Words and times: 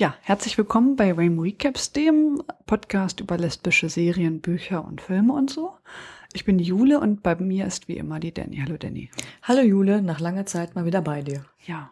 Ja, 0.00 0.14
herzlich 0.22 0.56
willkommen 0.56 0.96
bei 0.96 1.12
Rainbow 1.12 1.42
Recaps, 1.42 1.92
dem 1.92 2.42
Podcast 2.64 3.20
über 3.20 3.36
lesbische 3.36 3.90
Serien, 3.90 4.40
Bücher 4.40 4.82
und 4.82 5.02
Filme 5.02 5.34
und 5.34 5.50
so. 5.50 5.74
Ich 6.32 6.46
bin 6.46 6.56
die 6.56 6.64
Jule 6.64 7.00
und 7.00 7.22
bei 7.22 7.34
mir 7.34 7.66
ist 7.66 7.86
wie 7.86 7.98
immer 7.98 8.18
die 8.18 8.32
Danny. 8.32 8.62
Hallo 8.64 8.78
Danny. 8.78 9.10
Hallo 9.42 9.60
Jule, 9.60 10.00
nach 10.00 10.18
langer 10.18 10.46
Zeit 10.46 10.74
mal 10.74 10.86
wieder 10.86 11.02
bei 11.02 11.20
dir. 11.20 11.44
Ja, 11.66 11.90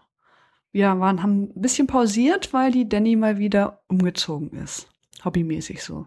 wir 0.72 0.98
waren, 0.98 1.22
haben 1.22 1.52
ein 1.54 1.60
bisschen 1.60 1.86
pausiert, 1.86 2.54
weil 2.54 2.72
die 2.72 2.88
Danny 2.88 3.14
mal 3.14 3.36
wieder 3.36 3.82
umgezogen 3.89 4.52
ist. 4.52 4.88
Hobbymäßig 5.22 5.82
so. 5.82 6.06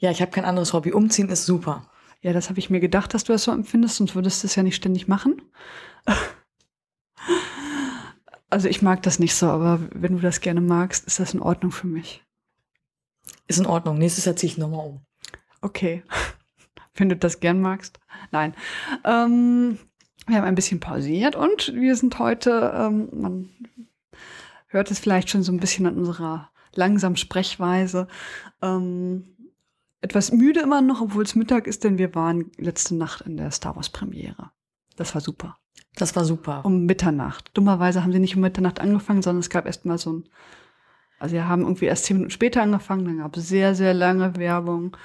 Ja, 0.00 0.10
ich 0.10 0.20
habe 0.20 0.32
kein 0.32 0.44
anderes 0.44 0.72
Hobby. 0.72 0.92
Umziehen 0.92 1.28
ist 1.28 1.46
super. 1.46 1.88
Ja, 2.22 2.32
das 2.32 2.48
habe 2.48 2.58
ich 2.58 2.70
mir 2.70 2.80
gedacht, 2.80 3.14
dass 3.14 3.22
du 3.22 3.32
das 3.32 3.44
so 3.44 3.52
empfindest, 3.52 3.94
sonst 3.94 4.16
würdest 4.16 4.42
du 4.42 4.48
es 4.48 4.56
ja 4.56 4.64
nicht 4.64 4.74
ständig 4.74 5.06
machen. 5.06 5.42
Also 8.50 8.68
ich 8.68 8.82
mag 8.82 9.02
das 9.02 9.18
nicht 9.18 9.34
so, 9.34 9.46
aber 9.46 9.80
wenn 9.92 10.16
du 10.16 10.20
das 10.20 10.40
gerne 10.40 10.60
magst, 10.60 11.06
ist 11.06 11.20
das 11.20 11.34
in 11.34 11.40
Ordnung 11.40 11.70
für 11.70 11.86
mich. 11.86 12.24
Ist 13.46 13.58
in 13.58 13.66
Ordnung. 13.66 13.98
Nächstes 13.98 14.24
Jahr 14.24 14.36
ziehe 14.36 14.52
ich 14.52 14.58
nochmal 14.58 14.86
um. 14.86 15.00
Okay. 15.60 16.02
Wenn 16.94 17.08
du 17.08 17.16
das 17.16 17.40
gern 17.40 17.60
magst. 17.60 17.98
Nein. 18.30 18.54
Ähm, 19.04 19.78
wir 20.26 20.36
haben 20.36 20.44
ein 20.44 20.54
bisschen 20.54 20.80
pausiert 20.80 21.36
und 21.36 21.72
wir 21.74 21.96
sind 21.96 22.18
heute, 22.18 22.72
ähm, 22.74 23.08
man 23.12 23.50
hört 24.66 24.90
es 24.90 24.98
vielleicht 24.98 25.30
schon 25.30 25.42
so 25.42 25.52
ein 25.52 25.60
bisschen 25.60 25.86
an 25.86 25.96
unserer 25.96 26.50
langsamen 26.74 27.16
Sprechweise, 27.16 28.08
ähm, 28.62 29.36
etwas 30.00 30.32
müde 30.32 30.60
immer 30.60 30.80
noch, 30.80 31.00
obwohl 31.00 31.24
es 31.24 31.34
Mittag 31.34 31.66
ist, 31.66 31.84
denn 31.84 31.98
wir 31.98 32.14
waren 32.14 32.50
letzte 32.56 32.94
Nacht 32.94 33.22
in 33.22 33.36
der 33.36 33.50
Star 33.50 33.74
Wars 33.76 33.90
Premiere. 33.90 34.50
Das 34.96 35.14
war 35.14 35.20
super. 35.20 35.56
Das 35.94 36.14
war 36.14 36.24
super. 36.24 36.64
Um 36.64 36.86
Mitternacht. 36.86 37.50
Dummerweise 37.54 38.02
haben 38.02 38.12
sie 38.12 38.20
nicht 38.20 38.36
um 38.36 38.42
Mitternacht 38.42 38.80
angefangen, 38.80 39.22
sondern 39.22 39.40
es 39.40 39.50
gab 39.50 39.66
erst 39.66 39.84
mal 39.84 39.98
so 39.98 40.12
ein, 40.12 40.24
also 41.18 41.34
wir 41.34 41.48
haben 41.48 41.62
irgendwie 41.62 41.86
erst 41.86 42.04
zehn 42.04 42.16
Minuten 42.16 42.30
später 42.30 42.62
angefangen, 42.62 43.04
dann 43.04 43.18
gab 43.18 43.36
es 43.36 43.48
sehr, 43.48 43.74
sehr 43.74 43.94
lange 43.94 44.36
Werbung. 44.36 44.96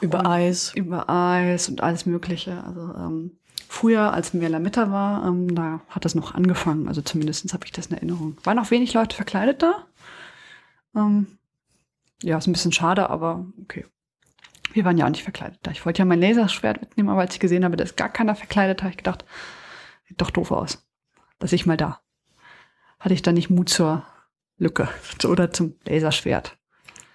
Über 0.00 0.26
Eis. 0.26 0.72
Über 0.74 1.08
Eis 1.08 1.68
und 1.68 1.82
alles 1.82 2.06
Mögliche. 2.06 2.62
Also 2.64 2.94
ähm, 2.94 3.38
früher, 3.68 4.12
als 4.12 4.34
Mela 4.34 4.58
Mitter 4.58 4.92
war, 4.92 5.26
ähm, 5.26 5.54
da 5.54 5.80
hat 5.88 6.04
das 6.04 6.14
noch 6.14 6.34
angefangen. 6.34 6.88
Also 6.88 7.00
zumindest 7.02 7.52
habe 7.52 7.64
ich 7.64 7.72
das 7.72 7.86
in 7.86 7.96
Erinnerung. 7.96 8.36
Waren 8.44 8.58
auch 8.58 8.70
wenig 8.70 8.94
Leute 8.94 9.16
verkleidet 9.16 9.62
da. 9.62 9.86
Ähm, 10.94 11.26
ja, 12.22 12.38
ist 12.38 12.46
ein 12.46 12.52
bisschen 12.52 12.72
schade, 12.72 13.10
aber 13.10 13.46
okay. 13.62 13.86
Wir 14.72 14.84
waren 14.84 14.98
ja 14.98 15.06
auch 15.06 15.10
nicht 15.10 15.22
verkleidet 15.22 15.58
da. 15.62 15.70
Ich 15.70 15.84
wollte 15.86 16.00
ja 16.00 16.04
mein 16.04 16.20
Laserschwert 16.20 16.80
mitnehmen, 16.80 17.08
aber 17.08 17.22
als 17.22 17.34
ich 17.34 17.40
gesehen 17.40 17.64
habe, 17.64 17.76
da 17.76 17.84
ist 17.84 17.96
gar 17.96 18.10
keiner 18.10 18.34
verkleidet, 18.34 18.82
habe 18.82 18.90
ich 18.90 18.98
gedacht, 18.98 19.24
sieht 20.08 20.20
doch 20.20 20.30
doof 20.30 20.50
aus. 20.50 20.86
Lass 21.40 21.52
ich 21.52 21.66
mal 21.66 21.76
da. 21.76 22.00
Hatte 22.98 23.14
ich 23.14 23.22
da 23.22 23.32
nicht 23.32 23.50
Mut 23.50 23.68
zur 23.68 24.04
Lücke 24.56 24.88
oder 25.24 25.52
zum 25.52 25.74
Laserschwert. 25.84 26.58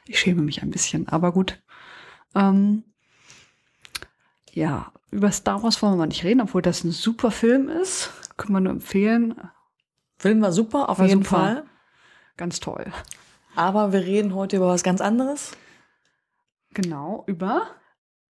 Ich 0.05 0.19
schäme 0.19 0.41
mich 0.41 0.61
ein 0.61 0.71
bisschen, 0.71 1.07
aber 1.07 1.31
gut. 1.31 1.61
Ähm, 2.35 2.83
ja, 4.51 4.91
über 5.11 5.31
Star 5.31 5.63
Wars 5.63 5.81
wollen 5.81 5.97
wir 5.97 6.05
nicht 6.05 6.23
reden, 6.23 6.41
obwohl 6.41 6.61
das 6.61 6.83
ein 6.83 6.91
super 6.91 7.31
Film 7.31 7.69
ist. 7.69 8.11
Können 8.37 8.53
wir 8.53 8.61
nur 8.61 8.73
empfehlen. 8.73 9.35
Film 10.17 10.41
war 10.41 10.51
super, 10.51 10.89
auf 10.89 10.99
War 10.99 11.07
jeden 11.07 11.23
super. 11.23 11.37
Fall. 11.37 11.63
Ganz 12.37 12.59
toll. 12.59 12.91
Aber 13.55 13.93
wir 13.93 14.01
reden 14.01 14.33
heute 14.33 14.57
über 14.57 14.67
was 14.67 14.83
ganz 14.83 15.01
anderes. 15.01 15.51
Genau, 16.73 17.23
über. 17.27 17.67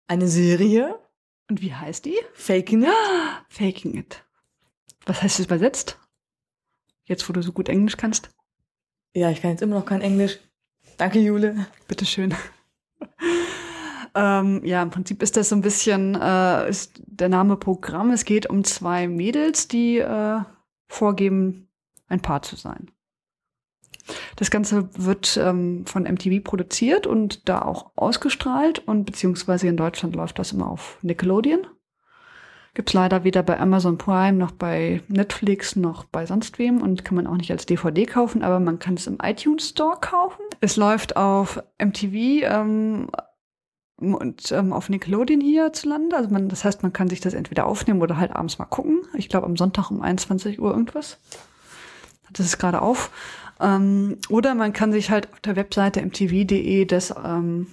Eine 0.07 0.29
Serie. 0.29 0.99
Und 1.49 1.61
wie 1.61 1.75
heißt 1.75 2.05
die? 2.05 2.17
Faking 2.33 2.85
It. 2.85 2.91
Faking 3.49 3.95
It. 3.95 4.25
Was 5.07 5.23
heißt 5.23 5.41
es 5.41 5.47
übersetzt? 5.47 5.99
Jetzt, 7.05 7.29
wo 7.29 7.33
du 7.33 7.43
so 7.43 7.53
gut 7.53 7.69
Englisch 7.69 7.97
kannst. 7.97 8.31
Ja, 9.15 9.31
ich 9.31 9.43
kann 9.43 9.51
jetzt 9.51 9.63
immer 9.63 9.77
noch 9.77 9.87
kein 9.87 10.03
Englisch. 10.03 10.39
Danke, 10.97 11.19
Jule. 11.19 11.67
Bitteschön. 11.89 12.35
ähm, 14.15 14.65
ja, 14.65 14.83
im 14.83 14.91
Prinzip 14.91 15.23
ist 15.23 15.37
das 15.37 15.49
so 15.49 15.57
ein 15.57 15.63
bisschen, 15.63 16.15
äh, 16.15 16.69
ist 16.69 17.03
der 17.07 17.29
Name 17.29 17.57
Programm. 17.57 18.11
Es 18.11 18.25
geht 18.25 18.49
um 18.49 18.65
zwei 18.65 19.09
Mädels, 19.09 19.67
die 19.67 19.99
äh, 19.99 20.41
vorgeben, 20.89 21.69
ein 22.09 22.21
Paar 22.21 22.43
zu 22.43 22.57
sein. 22.57 22.91
Das 24.37 24.51
Ganze 24.51 24.89
wird 24.97 25.37
ähm, 25.37 25.85
von 25.87 26.03
MTV 26.05 26.43
produziert 26.43 27.07
und 27.07 27.49
da 27.49 27.63
auch 27.63 27.93
ausgestrahlt 27.97 28.81
und 28.81 29.05
beziehungsweise 29.05 29.69
in 29.69 29.77
Deutschland 29.77 30.15
läuft 30.17 30.39
das 30.39 30.53
immer 30.53 30.69
auf 30.69 30.99
Nickelodeon. 31.03 31.67
Gibt's 32.81 32.95
leider 32.95 33.25
weder 33.25 33.43
bei 33.43 33.61
Amazon 33.61 33.99
Prime 33.99 34.39
noch 34.39 34.53
bei 34.53 35.03
Netflix 35.07 35.77
noch 35.77 36.05
bei 36.05 36.25
sonst 36.25 36.59
wem 36.59 36.81
und 36.81 37.05
kann 37.05 37.15
man 37.15 37.27
auch 37.27 37.37
nicht 37.37 37.51
als 37.51 37.67
DVD 37.67 38.07
kaufen, 38.07 38.43
aber 38.43 38.59
man 38.59 38.79
kann 38.79 38.95
es 38.95 39.07
im 39.07 39.19
iTunes 39.23 39.69
Store 39.69 39.99
kaufen. 40.01 40.41
Es 40.63 40.77
läuft 40.77 41.15
auf 41.15 41.63
MTV 41.79 42.15
ähm, 42.15 43.11
und 43.99 44.51
ähm, 44.53 44.73
auf 44.73 44.89
Nickelodeon 44.89 45.43
hierzulande. 45.43 46.17
Also 46.17 46.31
man, 46.31 46.49
das 46.49 46.65
heißt, 46.65 46.83
man 46.83 46.95
kann 46.95 47.09
sich 47.09 47.21
das 47.21 47.35
entweder 47.35 47.67
aufnehmen 47.67 48.01
oder 48.01 48.17
halt 48.17 48.35
abends 48.35 48.59
mal 48.59 48.65
gucken. 48.65 49.03
Ich 49.13 49.29
glaube 49.29 49.45
am 49.45 49.59
Sonntag 49.59 49.91
um 49.91 50.01
21 50.01 50.59
Uhr 50.59 50.71
irgendwas. 50.71 51.19
Das 52.33 52.47
ist 52.47 52.57
gerade 52.57 52.81
auf. 52.81 53.11
Ähm, 53.61 54.17
oder 54.31 54.55
man 54.55 54.73
kann 54.73 54.91
sich 54.91 55.11
halt 55.11 55.31
auf 55.35 55.41
der 55.41 55.55
Webseite 55.57 56.01
mtv.de 56.01 56.87
das 56.87 57.15
ähm, 57.23 57.67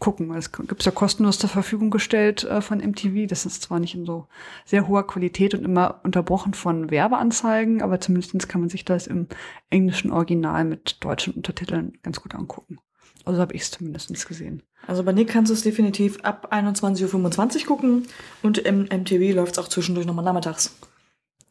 gucken. 0.00 0.32
Das 0.32 0.52
gibt's 0.52 0.84
ja 0.84 0.92
kostenlos 0.92 1.38
zur 1.38 1.50
Verfügung 1.50 1.90
gestellt 1.90 2.44
äh, 2.44 2.60
von 2.60 2.78
MTV. 2.78 3.28
Das 3.28 3.46
ist 3.46 3.62
zwar 3.62 3.78
nicht 3.80 3.94
in 3.94 4.04
so 4.04 4.26
sehr 4.64 4.88
hoher 4.88 5.06
Qualität 5.06 5.54
und 5.54 5.64
immer 5.64 6.00
unterbrochen 6.02 6.54
von 6.54 6.90
Werbeanzeigen, 6.90 7.82
aber 7.82 8.00
zumindest 8.00 8.48
kann 8.48 8.60
man 8.60 8.70
sich 8.70 8.84
das 8.84 9.06
im 9.06 9.28
englischen 9.70 10.10
Original 10.10 10.64
mit 10.64 11.02
deutschen 11.04 11.34
Untertiteln 11.34 11.98
ganz 12.02 12.20
gut 12.20 12.34
angucken. 12.34 12.78
Also 13.24 13.40
habe 13.40 13.54
ich 13.54 13.62
es 13.62 13.70
zumindest 13.70 14.28
gesehen. 14.28 14.62
Also 14.86 15.02
bei 15.02 15.12
Nick 15.12 15.28
kannst 15.28 15.48
du 15.50 15.54
es 15.54 15.62
definitiv 15.62 16.20
ab 16.22 16.52
21.25 16.52 17.60
Uhr 17.60 17.66
gucken 17.66 18.06
und 18.42 18.58
im 18.58 18.82
MTV 18.82 19.34
läuft 19.34 19.52
es 19.52 19.58
auch 19.58 19.68
zwischendurch 19.68 20.06
nochmal 20.06 20.24
nachmittags. 20.24 20.76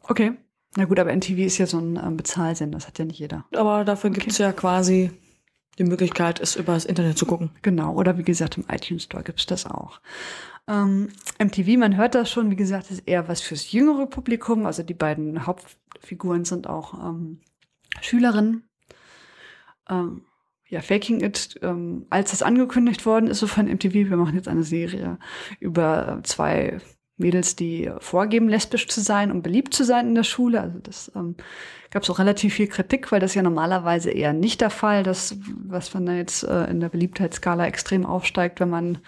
Okay. 0.02 0.32
Na 0.76 0.84
gut, 0.84 0.98
aber 0.98 1.14
MTV 1.14 1.38
ist 1.38 1.58
ja 1.58 1.66
so 1.66 1.78
ein 1.78 1.96
ähm, 1.96 2.16
Bezahlsender, 2.16 2.78
das 2.78 2.86
hat 2.86 2.98
ja 2.98 3.04
nicht 3.04 3.18
jeder. 3.18 3.44
Aber 3.54 3.84
dafür 3.84 4.10
gibt 4.10 4.26
es 4.26 4.38
ja 4.38 4.52
quasi 4.52 5.10
die 5.78 5.84
Möglichkeit, 5.84 6.40
es 6.40 6.56
über 6.56 6.74
das 6.74 6.84
Internet 6.84 7.18
zu 7.18 7.26
gucken. 7.26 7.50
Genau, 7.62 7.94
oder 7.94 8.18
wie 8.18 8.22
gesagt, 8.22 8.56
im 8.56 8.64
iTunes 8.68 9.04
Store 9.04 9.22
gibt's 9.22 9.46
das 9.46 9.66
auch. 9.66 10.00
Ähm, 10.68 11.08
MTV, 11.38 11.78
man 11.78 11.96
hört 11.96 12.14
das 12.14 12.30
schon, 12.30 12.50
wie 12.50 12.56
gesagt, 12.56 12.90
ist 12.90 13.06
eher 13.06 13.28
was 13.28 13.40
fürs 13.40 13.72
jüngere 13.72 14.06
Publikum. 14.06 14.66
Also 14.66 14.82
die 14.82 14.94
beiden 14.94 15.46
Hauptfiguren 15.46 16.44
sind 16.44 16.68
auch 16.68 16.94
ähm, 16.94 17.40
Schülerinnen. 18.00 18.64
Ähm, 19.88 20.22
ja, 20.68 20.80
Faking 20.80 21.22
It, 21.22 21.58
ähm, 21.62 22.06
als 22.10 22.30
das 22.30 22.42
angekündigt 22.42 23.04
worden 23.04 23.28
ist, 23.28 23.40
so 23.40 23.46
von 23.46 23.66
MTV, 23.66 23.92
wir 23.92 24.16
machen 24.16 24.34
jetzt 24.34 24.48
eine 24.48 24.62
Serie 24.62 25.18
über 25.60 26.20
zwei 26.24 26.80
Mädels, 27.16 27.54
die 27.54 27.90
vorgeben, 28.00 28.48
lesbisch 28.48 28.88
zu 28.88 29.00
sein 29.00 29.30
und 29.30 29.42
beliebt 29.42 29.72
zu 29.74 29.84
sein 29.84 30.08
in 30.08 30.14
der 30.14 30.24
Schule. 30.24 30.60
Also 30.60 30.78
das 30.80 31.12
ähm, 31.14 31.36
gab 31.90 32.02
es 32.02 32.10
auch 32.10 32.18
relativ 32.18 32.54
viel 32.54 32.66
Kritik, 32.66 33.12
weil 33.12 33.20
das 33.20 33.34
ja 33.34 33.42
normalerweise 33.42 34.10
eher 34.10 34.32
nicht 34.32 34.60
der 34.60 34.70
Fall, 34.70 35.04
das, 35.04 35.36
was 35.64 35.94
man 35.94 36.06
da 36.06 36.14
jetzt 36.14 36.42
äh, 36.42 36.64
in 36.64 36.80
der 36.80 36.88
Beliebtheitsskala 36.88 37.66
extrem 37.66 38.04
aufsteigt, 38.04 38.58
wenn 38.60 38.70
man 38.70 38.98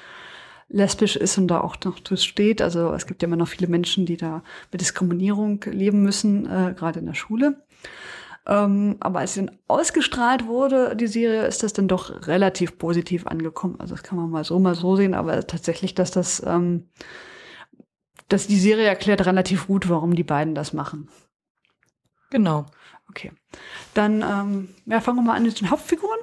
lesbisch 0.69 1.17
ist 1.17 1.39
und 1.39 1.49
da 1.49 1.61
auch 1.61 1.77
noch 1.85 1.99
steht. 2.17 2.63
Also 2.63 2.93
es 2.93 3.07
gibt 3.07 3.23
ja 3.23 3.27
immer 3.27 3.37
noch 3.37 3.49
viele 3.49 3.69
Menschen, 3.69 4.07
die 4.07 4.17
da 4.17 4.43
mit 4.73 4.81
Diskriminierung 4.81 5.65
leben 5.67 6.03
müssen, 6.03 6.47
äh, 6.47 6.75
gerade 6.75 7.01
in 7.01 7.07
der 7.07 7.15
Schule. 7.15 7.63
Ähm, 8.49 8.97
aber 9.01 9.21
als 9.21 9.35
sie 9.35 9.45
dann 9.45 9.59
ausgestrahlt 9.67 10.47
wurde, 10.47 10.95
die 10.95 11.09
Serie, 11.09 11.47
ist 11.47 11.63
das 11.65 11.73
dann 11.73 11.89
doch 11.89 12.29
relativ 12.29 12.79
positiv 12.79 13.27
angekommen. 13.27 13.77
Also 13.81 13.95
das 13.95 14.05
kann 14.05 14.19
man 14.19 14.31
mal 14.31 14.45
so, 14.45 14.59
mal 14.61 14.77
so 14.77 14.95
sehen, 14.95 15.15
aber 15.15 15.47
tatsächlich, 15.47 15.95
dass 15.95 16.13
das, 16.13 16.43
ähm, 16.47 16.85
dass 18.29 18.47
die 18.47 18.59
Serie 18.59 18.87
erklärt 18.87 19.27
relativ 19.27 19.67
gut, 19.67 19.89
warum 19.89 20.15
die 20.15 20.25
beiden 20.25 20.55
das 20.55 20.73
machen. 20.73 21.09
Genau. 22.31 22.67
Okay. 23.09 23.33
Dann, 23.95 24.23
ähm, 24.23 24.75
ja, 24.85 25.01
fangen 25.01 25.19
wir 25.19 25.23
mal 25.23 25.37
an 25.37 25.45
mit 25.45 25.61
den 25.61 25.71
Hauptfiguren. 25.71 26.19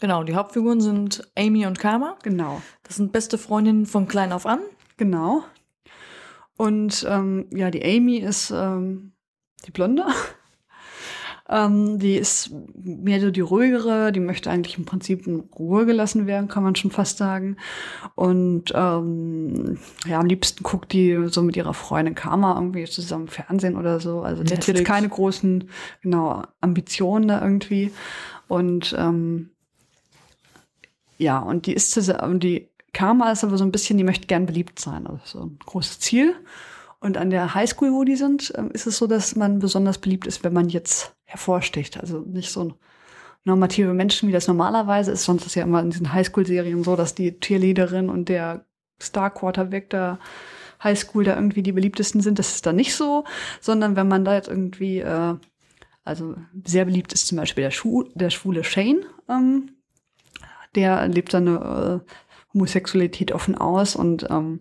Genau, 0.00 0.24
die 0.24 0.34
Hauptfiguren 0.34 0.80
sind 0.80 1.30
Amy 1.36 1.66
und 1.66 1.78
Karma. 1.78 2.16
Genau. 2.22 2.62
Das 2.82 2.96
sind 2.96 3.12
beste 3.12 3.38
Freundinnen 3.38 3.86
von 3.86 4.08
klein 4.08 4.32
auf 4.32 4.46
an. 4.46 4.60
Genau. 4.96 5.44
Und 6.56 7.06
ähm, 7.08 7.46
ja, 7.50 7.70
die 7.70 7.84
Amy 7.84 8.18
ist 8.18 8.50
ähm, 8.50 9.12
die 9.66 9.70
Blonde. 9.70 10.06
Ähm, 11.52 11.98
die 11.98 12.16
ist 12.16 12.50
mehr 12.74 13.20
so 13.20 13.30
die 13.30 13.40
ruhigere, 13.40 14.10
die 14.10 14.20
möchte 14.20 14.50
eigentlich 14.50 14.78
im 14.78 14.86
Prinzip 14.86 15.26
in 15.26 15.40
Ruhe 15.40 15.84
gelassen 15.84 16.26
werden, 16.26 16.48
kann 16.48 16.62
man 16.62 16.74
schon 16.74 16.90
fast 16.90 17.18
sagen. 17.18 17.58
Und 18.14 18.72
ähm, 18.74 19.78
ja, 20.06 20.18
am 20.18 20.26
liebsten 20.26 20.62
guckt 20.62 20.92
die 20.92 21.28
so 21.28 21.42
mit 21.42 21.56
ihrer 21.56 21.74
Freundin 21.74 22.14
Karma 22.14 22.54
irgendwie 22.54 22.84
zusammen 22.84 23.28
Fernsehen 23.28 23.76
oder 23.76 24.00
so. 24.00 24.22
Also 24.22 24.42
die 24.42 24.54
hat 24.54 24.66
jetzt 24.66 24.84
keine 24.84 25.08
großen, 25.08 25.68
genau, 26.00 26.42
Ambitionen 26.62 27.28
da 27.28 27.42
irgendwie. 27.42 27.92
Und 28.48 28.94
ähm, 28.98 29.50
ja, 31.18 31.38
und 31.38 31.66
die 31.66 31.74
ist 31.74 31.90
zusammen, 31.90 32.40
die 32.40 32.70
Karma 32.94 33.30
ist 33.30 33.44
aber 33.44 33.58
so 33.58 33.64
ein 33.64 33.72
bisschen, 33.72 33.98
die 33.98 34.04
möchte 34.04 34.26
gern 34.26 34.46
beliebt 34.46 34.78
sein, 34.78 35.06
also 35.06 35.20
so 35.24 35.40
ein 35.40 35.58
großes 35.66 36.00
Ziel. 36.00 36.34
Und 37.02 37.16
an 37.16 37.30
der 37.30 37.54
Highschool, 37.54 37.92
wo 37.92 38.04
die 38.04 38.16
sind, 38.16 38.52
ähm, 38.56 38.70
ist 38.72 38.86
es 38.86 38.96
so, 38.96 39.06
dass 39.06 39.34
man 39.34 39.58
besonders 39.58 39.98
beliebt 39.98 40.26
ist, 40.26 40.44
wenn 40.44 40.52
man 40.52 40.68
jetzt 40.68 41.14
hervorsticht. 41.32 41.98
Also 41.98 42.20
nicht 42.20 42.50
so 42.50 42.74
normative 43.44 43.94
Menschen, 43.94 44.28
wie 44.28 44.32
das 44.32 44.46
normalerweise 44.46 45.10
ist. 45.10 45.24
Sonst 45.24 45.46
ist 45.46 45.56
ja 45.56 45.64
immer 45.64 45.80
in 45.80 45.90
diesen 45.90 46.12
Highschool-Serien 46.12 46.84
so, 46.84 46.94
dass 46.94 47.14
die 47.14 47.38
Cheerleaderin 47.40 48.08
und 48.08 48.28
der 48.28 48.64
Star-Quarterback 49.00 49.90
der 49.90 50.18
Highschool 50.82 51.24
da 51.24 51.34
irgendwie 51.34 51.62
die 51.62 51.72
beliebtesten 51.72 52.20
sind. 52.20 52.38
Das 52.38 52.54
ist 52.54 52.66
da 52.66 52.72
nicht 52.72 52.94
so, 52.94 53.24
sondern 53.60 53.96
wenn 53.96 54.08
man 54.08 54.24
da 54.24 54.34
jetzt 54.34 54.48
irgendwie, 54.48 55.00
äh, 55.00 55.34
also 56.04 56.36
sehr 56.64 56.84
beliebt 56.84 57.12
ist 57.12 57.26
zum 57.26 57.38
Beispiel 57.38 57.62
der, 57.62 57.70
Schu 57.70 58.04
der 58.14 58.30
schwule 58.30 58.62
Shane, 58.62 59.04
ähm, 59.28 59.70
der 60.74 61.08
lebt 61.08 61.32
seine 61.32 62.02
äh, 62.04 62.12
Homosexualität 62.54 63.32
offen 63.32 63.56
aus 63.56 63.96
und 63.96 64.26
ähm, 64.30 64.60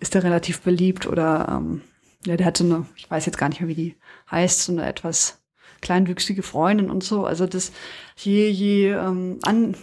ist 0.00 0.14
da 0.14 0.20
relativ 0.20 0.60
beliebt 0.62 1.06
oder 1.06 1.60
ähm, 1.60 1.82
ja, 2.24 2.36
der 2.36 2.46
hat 2.46 2.56
so 2.56 2.64
eine, 2.64 2.86
ich 2.96 3.10
weiß 3.10 3.26
jetzt 3.26 3.38
gar 3.38 3.48
nicht 3.48 3.60
mehr, 3.60 3.68
wie 3.68 3.74
die 3.74 3.96
heißt, 4.30 4.62
so 4.62 4.72
eine 4.72 4.86
etwas 4.86 5.37
kleinwüchsige 5.80 6.42
Freundin 6.42 6.90
und 6.90 7.02
so. 7.04 7.24
Also 7.24 7.46
das 7.46 7.72
je, 8.16 8.48
je 8.48 8.92
ähm, 8.92 9.38
an, 9.42 9.76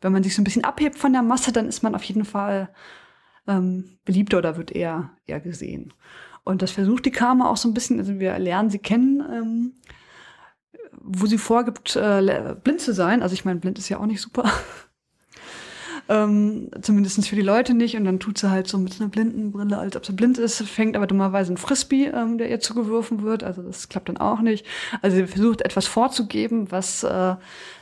wenn 0.00 0.12
man 0.12 0.22
sich 0.22 0.34
so 0.34 0.42
ein 0.42 0.44
bisschen 0.44 0.64
abhebt 0.64 0.98
von 0.98 1.12
der 1.12 1.22
Masse, 1.22 1.52
dann 1.52 1.68
ist 1.68 1.82
man 1.82 1.94
auf 1.94 2.04
jeden 2.04 2.24
Fall 2.24 2.68
ähm, 3.46 3.98
beliebter 4.04 4.38
oder 4.38 4.56
wird 4.56 4.72
eher, 4.72 5.10
eher 5.26 5.40
gesehen. 5.40 5.92
Und 6.44 6.60
das 6.60 6.70
versucht 6.70 7.06
die 7.06 7.10
Karma 7.10 7.48
auch 7.48 7.56
so 7.56 7.68
ein 7.68 7.74
bisschen, 7.74 7.98
also 7.98 8.18
wir 8.18 8.38
lernen 8.38 8.70
sie 8.70 8.78
kennen, 8.78 9.22
ähm, 9.32 9.72
wo 11.00 11.26
sie 11.26 11.38
vorgibt, 11.38 11.96
äh, 11.96 12.54
blind 12.62 12.80
zu 12.80 12.92
sein. 12.92 13.22
Also 13.22 13.34
ich 13.34 13.44
meine, 13.44 13.60
blind 13.60 13.78
ist 13.78 13.88
ja 13.88 13.98
auch 13.98 14.06
nicht 14.06 14.20
super. 14.20 14.50
Ähm, 16.08 16.70
Zumindest 16.82 17.26
für 17.28 17.36
die 17.36 17.42
Leute 17.42 17.74
nicht. 17.74 17.96
Und 17.96 18.04
dann 18.04 18.20
tut 18.20 18.38
sie 18.38 18.50
halt 18.50 18.68
so 18.68 18.78
mit 18.78 19.00
einer 19.00 19.08
Blindenbrille, 19.08 19.78
als 19.78 19.96
ob 19.96 20.04
sie 20.04 20.12
blind 20.12 20.38
ist, 20.38 20.62
fängt 20.62 20.96
aber 20.96 21.06
dummerweise 21.06 21.52
ein 21.52 21.56
Frisbee, 21.56 22.06
ähm, 22.06 22.38
der 22.38 22.50
ihr 22.50 22.60
zugeworfen 22.60 23.22
wird. 23.22 23.42
Also 23.42 23.62
das 23.62 23.88
klappt 23.88 24.08
dann 24.08 24.18
auch 24.18 24.40
nicht. 24.40 24.66
Also 25.02 25.16
sie 25.16 25.26
versucht 25.26 25.62
etwas 25.62 25.86
vorzugeben, 25.86 26.70
was 26.70 27.04
äh, 27.04 27.36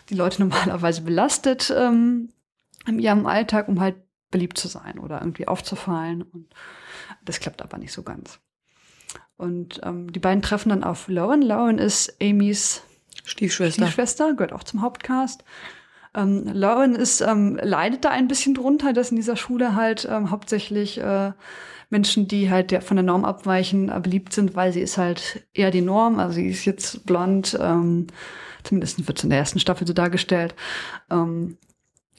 die 0.08 0.14
Leute 0.14 0.42
normalerweise 0.46 1.02
belastet 1.02 1.72
ähm, 1.76 2.30
in 2.86 2.98
ihrem 2.98 3.26
Alltag, 3.26 3.69
um 3.69 3.80
halt 3.80 3.96
beliebt 4.30 4.58
zu 4.58 4.69
sein 4.69 4.98
oder 4.98 5.20
irgendwie 5.20 5.48
aufzufallen. 5.48 6.22
Und 6.22 6.46
das 7.24 7.40
klappt 7.40 7.62
aber 7.62 7.78
nicht 7.78 7.92
so 7.92 8.02
ganz. 8.02 8.38
Und 9.36 9.80
ähm, 9.82 10.12
die 10.12 10.20
beiden 10.20 10.42
treffen 10.42 10.69
dann 10.69 10.84
auf 10.84 11.08
Lowen. 11.08 11.42
Lowen 11.42 11.78
ist 11.78 12.16
Amys 12.22 12.82
Stiefschwester. 13.24 13.82
Stiefschwester, 13.82 14.34
gehört 14.34 14.52
auch 14.52 14.64
zum 14.64 14.82
Hauptcast. 14.82 15.44
Ähm, 16.14 16.44
Lauren 16.52 16.94
ist, 16.94 17.20
ähm, 17.20 17.58
leidet 17.62 18.04
da 18.04 18.10
ein 18.10 18.28
bisschen 18.28 18.54
drunter, 18.54 18.92
dass 18.92 19.10
in 19.10 19.16
dieser 19.16 19.36
Schule 19.36 19.74
halt 19.74 20.06
ähm, 20.10 20.30
hauptsächlich 20.30 20.98
äh, 20.98 21.32
Menschen, 21.90 22.28
die 22.28 22.50
halt 22.50 22.70
der, 22.70 22.82
von 22.82 22.96
der 22.96 23.04
Norm 23.04 23.24
abweichen, 23.24 23.88
äh, 23.88 24.00
beliebt 24.00 24.32
sind, 24.32 24.54
weil 24.56 24.72
sie 24.72 24.80
ist 24.80 24.98
halt 24.98 25.46
eher 25.54 25.70
die 25.70 25.80
Norm. 25.80 26.18
Also 26.18 26.34
sie 26.34 26.48
ist 26.48 26.64
jetzt 26.64 27.06
blond, 27.06 27.58
ähm, 27.60 28.08
zumindest 28.62 29.06
wird 29.06 29.18
es 29.18 29.24
in 29.24 29.30
der 29.30 29.38
ersten 29.38 29.60
Staffel 29.60 29.86
so 29.86 29.92
dargestellt. 29.92 30.54
Ähm, 31.10 31.56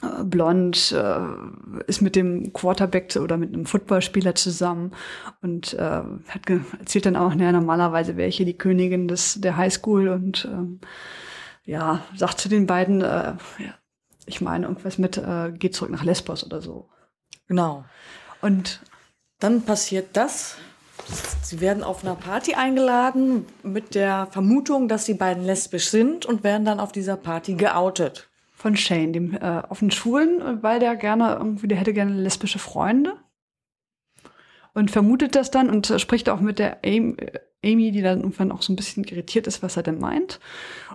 äh, 0.02 0.24
blond, 0.24 0.92
äh, 0.92 1.86
ist 1.88 2.02
mit 2.02 2.16
dem 2.16 2.52
Quarterback 2.54 3.16
oder 3.16 3.38
mit 3.38 3.54
einem 3.54 3.66
Footballspieler 3.66 4.36
zusammen 4.36 4.92
und 5.42 5.74
äh, 5.74 5.80
hat 5.80 6.50
erzählt 6.80 7.06
dann 7.06 7.16
auch, 7.16 7.34
naja, 7.36 7.52
normalerweise 7.52 8.18
wäre 8.18 8.30
ich 8.30 8.38
hier 8.38 8.46
die 8.46 8.58
Königin 8.58 9.08
des, 9.08 9.40
der 9.40 9.58
Highschool 9.58 10.10
und 10.10 10.46
ähm, 10.52 10.80
ja, 11.66 12.04
sagt 12.16 12.40
zu 12.40 12.50
den 12.50 12.68
beiden, 12.68 13.02
äh, 13.02 13.36
ja, 13.60 13.74
ich 14.26 14.42
meine, 14.42 14.66
irgendwas 14.68 14.98
mit, 14.98 15.18
äh, 15.18 15.52
geht 15.52 15.76
zurück 15.76 15.92
nach 15.92 16.04
Lesbos 16.04 16.44
oder 16.44 16.62
so. 16.62 16.90
Genau. 17.48 17.86
Und 18.42 18.82
dann 19.40 19.64
passiert 19.64 20.16
das. 20.16 20.56
Sie 21.42 21.60
werden 21.60 21.84
auf 21.84 22.04
einer 22.04 22.16
Party 22.16 22.54
eingeladen 22.54 23.46
mit 23.64 23.96
der 23.96 24.28
Vermutung, 24.32 24.88
dass 24.88 25.06
die 25.06 25.14
beiden 25.14 25.44
lesbisch 25.44 25.90
sind 25.90 26.26
und 26.26 26.44
werden 26.44 26.66
dann 26.66 26.80
auf 26.80 26.92
dieser 26.92 27.18
Party 27.18 27.56
geoutet. 27.56 28.30
Von 28.54 28.78
Shane, 28.78 29.12
dem 29.12 29.34
äh, 29.34 29.64
offenen 29.68 29.92
Schulen, 29.92 30.64
weil 30.64 30.80
der 30.80 30.96
gerne 30.96 31.36
irgendwie, 31.38 31.68
der 31.68 31.78
hätte 31.78 31.94
gerne 31.94 32.14
lesbische 32.14 32.60
Freunde 32.60 33.18
und 34.74 34.92
vermutet 34.92 35.36
das 35.36 35.52
dann 35.52 35.70
und 35.70 35.94
spricht 35.98 36.30
auch 36.30 36.40
mit 36.40 36.60
der 36.60 36.80
Amy, 36.84 37.16
Amy, 37.64 37.92
die 37.92 38.02
dann 38.02 38.20
irgendwann 38.20 38.52
auch 38.52 38.62
so 38.62 38.74
ein 38.74 38.76
bisschen 38.76 39.04
irritiert 39.06 39.48
ist, 39.48 39.64
was 39.64 39.78
er 39.78 39.84
denn 39.84 40.00
meint. 40.00 40.40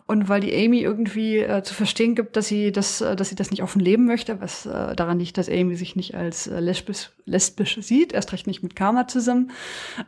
Und 0.07 0.29
weil 0.29 0.41
die 0.41 0.55
Amy 0.55 0.81
irgendwie 0.81 1.39
äh, 1.39 1.63
zu 1.63 1.75
verstehen 1.75 2.15
gibt, 2.15 2.37
dass 2.37 2.49
sie 2.49 2.73
das, 2.73 3.01
äh, 3.01 3.17
dass 3.17 3.31
sie 3.31 3.35
das 3.35 3.51
nicht 3.51 3.63
offen 3.63 3.81
leben 3.81 4.05
möchte, 4.05 4.41
was 4.41 4.67
äh, 4.67 4.95
daran 4.95 5.19
liegt, 5.19 5.39
dass 5.39 5.49
Amy 5.49 5.77
sich 5.77 5.97
nicht 5.97 6.15
als 6.15 6.47
äh, 6.47 6.61
lesbisch, 6.61 7.11
lesbisch 7.25 7.79
sieht, 7.81 8.13
erst 8.13 8.33
recht 8.33 8.47
nicht 8.47 8.63
mit 8.63 8.77
Karma 8.77 9.07
zusammen, 9.07 9.51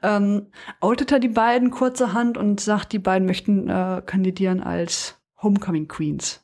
ähm, 0.03 0.47
outet 0.81 1.13
er 1.13 1.19
die 1.19 1.29
beiden 1.29 1.71
kurzerhand 1.71 2.37
und 2.37 2.61
sagt, 2.61 2.93
die 2.93 2.99
beiden 2.99 3.27
möchten 3.27 3.69
äh, 3.69 4.03
kandidieren 4.05 4.63
als 4.63 5.17
Homecoming 5.43 5.89
Queens. 5.89 6.43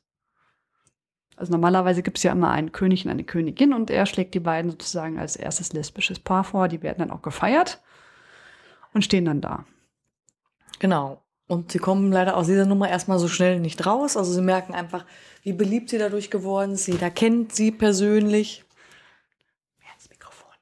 Also 1.37 1.53
normalerweise 1.53 2.03
gibt 2.03 2.17
es 2.17 2.23
ja 2.23 2.33
immer 2.33 2.51
einen 2.51 2.73
König 2.73 3.05
und 3.05 3.11
eine 3.11 3.25
Königin 3.25 3.75
und 3.75 3.91
er 3.91 4.07
schlägt 4.07 4.35
die 4.35 4.41
beiden 4.41 4.71
sozusagen 4.71 5.19
als 5.19 5.37
erstes 5.37 5.73
lesbisches 5.75 6.19
Paar 6.19 6.45
vor. 6.45 6.69
Die 6.69 6.83
werden 6.83 6.99
dann 6.99 7.11
auch 7.11 7.23
gefeiert 7.23 7.81
und 8.95 9.03
stehen 9.03 9.27
dann 9.27 9.43
da. 9.43 9.67
Genau. 10.79 11.23
Und 11.47 11.73
sie 11.73 11.79
kommen 11.79 12.11
leider 12.11 12.37
aus 12.37 12.47
dieser 12.47 12.65
Nummer 12.65 12.89
erstmal 12.89 13.19
so 13.19 13.29
schnell 13.29 13.61
nicht 13.61 13.87
raus. 13.87 14.17
Also 14.17 14.33
sie 14.33 14.41
merken 14.41 14.75
einfach, 14.75 15.05
wie 15.43 15.53
beliebt 15.53 15.91
sie 15.91 15.99
dadurch 15.99 16.31
geworden 16.31 16.73
ist. 16.73 16.89
Jeder 16.89 17.11
kennt 17.11 17.55
sie 17.55 17.71
persönlich. 17.71 18.65
Mehr 19.79 19.91
ins 19.95 20.09
Mikrofon. 20.09 20.55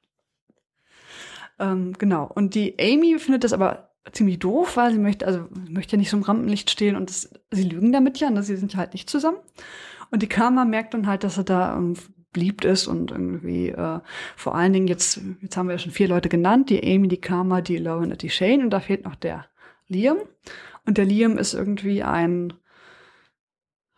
Ähm, 1.57 1.93
genau. 1.97 2.29
Und 2.35 2.53
die 2.53 2.75
Amy 2.79 3.17
findet 3.17 3.45
das 3.45 3.53
aber 3.53 3.89
ziemlich 4.11 4.39
doof, 4.39 4.77
weil 4.77 4.91
sie 4.91 4.99
möchte, 4.99 5.25
also 5.25 5.47
möchte 5.67 5.95
ja 5.95 5.97
nicht 5.97 6.11
so 6.11 6.17
im 6.17 6.23
Rampenlicht 6.23 6.69
stehen 6.69 6.95
und 6.95 7.09
das, 7.09 7.29
sie 7.49 7.63
lügen 7.63 7.91
damit 7.91 8.19
ja, 8.19 8.29
ne? 8.29 8.43
sie 8.43 8.55
sind 8.55 8.75
halt 8.75 8.93
nicht 8.93 9.09
zusammen. 9.09 9.37
Und 10.15 10.21
die 10.21 10.29
Karma 10.29 10.63
merkt 10.63 10.93
dann 10.93 11.07
halt, 11.07 11.25
dass 11.25 11.35
er 11.35 11.43
da 11.43 11.75
ähm, 11.75 11.95
beliebt 12.31 12.63
ist 12.63 12.87
und 12.87 13.11
irgendwie 13.11 13.67
äh, 13.67 13.99
vor 14.37 14.55
allen 14.55 14.71
Dingen 14.71 14.87
jetzt, 14.87 15.19
jetzt 15.41 15.57
haben 15.57 15.67
wir 15.67 15.73
ja 15.73 15.77
schon 15.77 15.91
vier 15.91 16.07
Leute 16.07 16.29
genannt, 16.29 16.69
die 16.69 16.81
Amy, 16.81 17.09
die 17.09 17.19
Karma, 17.19 17.59
die 17.59 17.75
Lauren 17.75 18.13
und 18.13 18.21
die 18.21 18.29
Shane 18.29 18.61
und 18.61 18.69
da 18.69 18.79
fehlt 18.79 19.03
noch 19.03 19.15
der 19.15 19.45
Liam. 19.89 20.19
Und 20.85 20.97
der 20.97 21.03
Liam 21.03 21.37
ist 21.37 21.53
irgendwie 21.53 22.01
ein, 22.01 22.53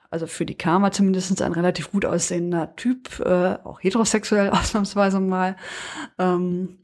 also 0.09 0.25
für 0.25 0.47
die 0.47 0.55
Karma 0.55 0.91
zumindest 0.91 1.39
ein 1.39 1.53
relativ 1.53 1.91
gut 1.91 2.03
aussehender 2.03 2.75
Typ, 2.75 3.19
äh, 3.19 3.59
auch 3.63 3.83
heterosexuell 3.83 4.49
ausnahmsweise 4.53 5.19
mal. 5.19 5.55
Ähm, 6.17 6.79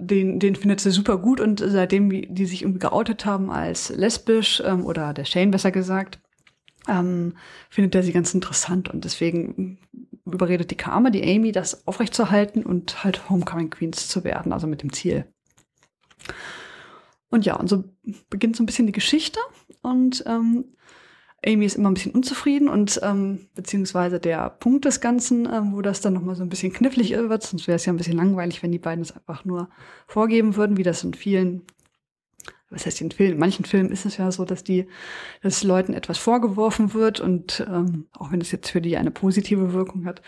den, 0.00 0.40
den 0.40 0.56
findet 0.56 0.80
sie 0.80 0.90
super 0.90 1.18
gut 1.18 1.40
und 1.40 1.62
seitdem 1.64 2.10
die 2.10 2.46
sich 2.46 2.62
irgendwie 2.62 2.80
geoutet 2.80 3.26
haben 3.26 3.48
als 3.48 3.90
lesbisch 3.90 4.60
ähm, 4.66 4.84
oder 4.84 5.14
der 5.14 5.24
Shane 5.24 5.52
besser 5.52 5.70
gesagt, 5.70 6.18
ähm, 6.88 7.36
findet 7.70 7.94
er 7.94 8.02
sie 8.02 8.12
ganz 8.12 8.34
interessant 8.34 8.88
und 8.88 9.04
deswegen 9.04 9.78
überredet 10.24 10.70
die 10.70 10.76
Karma, 10.76 11.10
die 11.10 11.22
Amy, 11.22 11.52
das 11.52 11.86
aufrechtzuerhalten 11.86 12.64
und 12.64 13.04
halt 13.04 13.28
Homecoming 13.30 13.70
Queens 13.70 14.08
zu 14.08 14.24
werden, 14.24 14.52
also 14.52 14.66
mit 14.66 14.82
dem 14.82 14.92
Ziel. 14.92 15.26
Und 17.28 17.44
ja, 17.44 17.56
und 17.56 17.68
so 17.68 17.84
beginnt 18.30 18.56
so 18.56 18.62
ein 18.62 18.66
bisschen 18.66 18.86
die 18.86 18.92
Geschichte 18.92 19.40
und 19.82 20.24
ähm, 20.26 20.64
Amy 21.44 21.64
ist 21.64 21.76
immer 21.76 21.90
ein 21.90 21.94
bisschen 21.94 22.12
unzufrieden 22.12 22.68
und 22.68 22.98
ähm, 23.02 23.48
beziehungsweise 23.54 24.18
der 24.18 24.50
Punkt 24.50 24.84
des 24.84 25.00
Ganzen, 25.00 25.46
ähm, 25.46 25.72
wo 25.72 25.82
das 25.82 26.00
dann 26.00 26.14
nochmal 26.14 26.34
so 26.34 26.42
ein 26.42 26.48
bisschen 26.48 26.72
knifflig 26.72 27.10
wird, 27.10 27.42
sonst 27.42 27.68
wäre 27.68 27.76
es 27.76 27.86
ja 27.86 27.92
ein 27.92 27.96
bisschen 27.96 28.16
langweilig, 28.16 28.62
wenn 28.62 28.72
die 28.72 28.78
beiden 28.78 29.02
es 29.02 29.12
einfach 29.12 29.44
nur 29.44 29.68
vorgeben 30.06 30.56
würden, 30.56 30.76
wie 30.76 30.82
das 30.82 31.04
in 31.04 31.14
vielen 31.14 31.62
was 32.70 32.86
heißt 32.86 33.00
in 33.00 33.10
Filmen? 33.10 33.34
In 33.34 33.38
manchen 33.38 33.64
Filmen 33.64 33.90
ist 33.90 34.06
es 34.06 34.16
ja 34.16 34.30
so, 34.30 34.44
dass 34.44 34.64
die, 34.64 34.86
dass 35.42 35.62
Leuten 35.62 35.94
etwas 35.94 36.18
vorgeworfen 36.18 36.94
wird 36.94 37.20
und 37.20 37.64
ähm, 37.68 38.06
auch 38.12 38.32
wenn 38.32 38.40
es 38.40 38.50
jetzt 38.50 38.70
für 38.70 38.80
die 38.80 38.96
eine 38.96 39.10
positive 39.10 39.72
Wirkung 39.72 40.04
hat. 40.04 40.22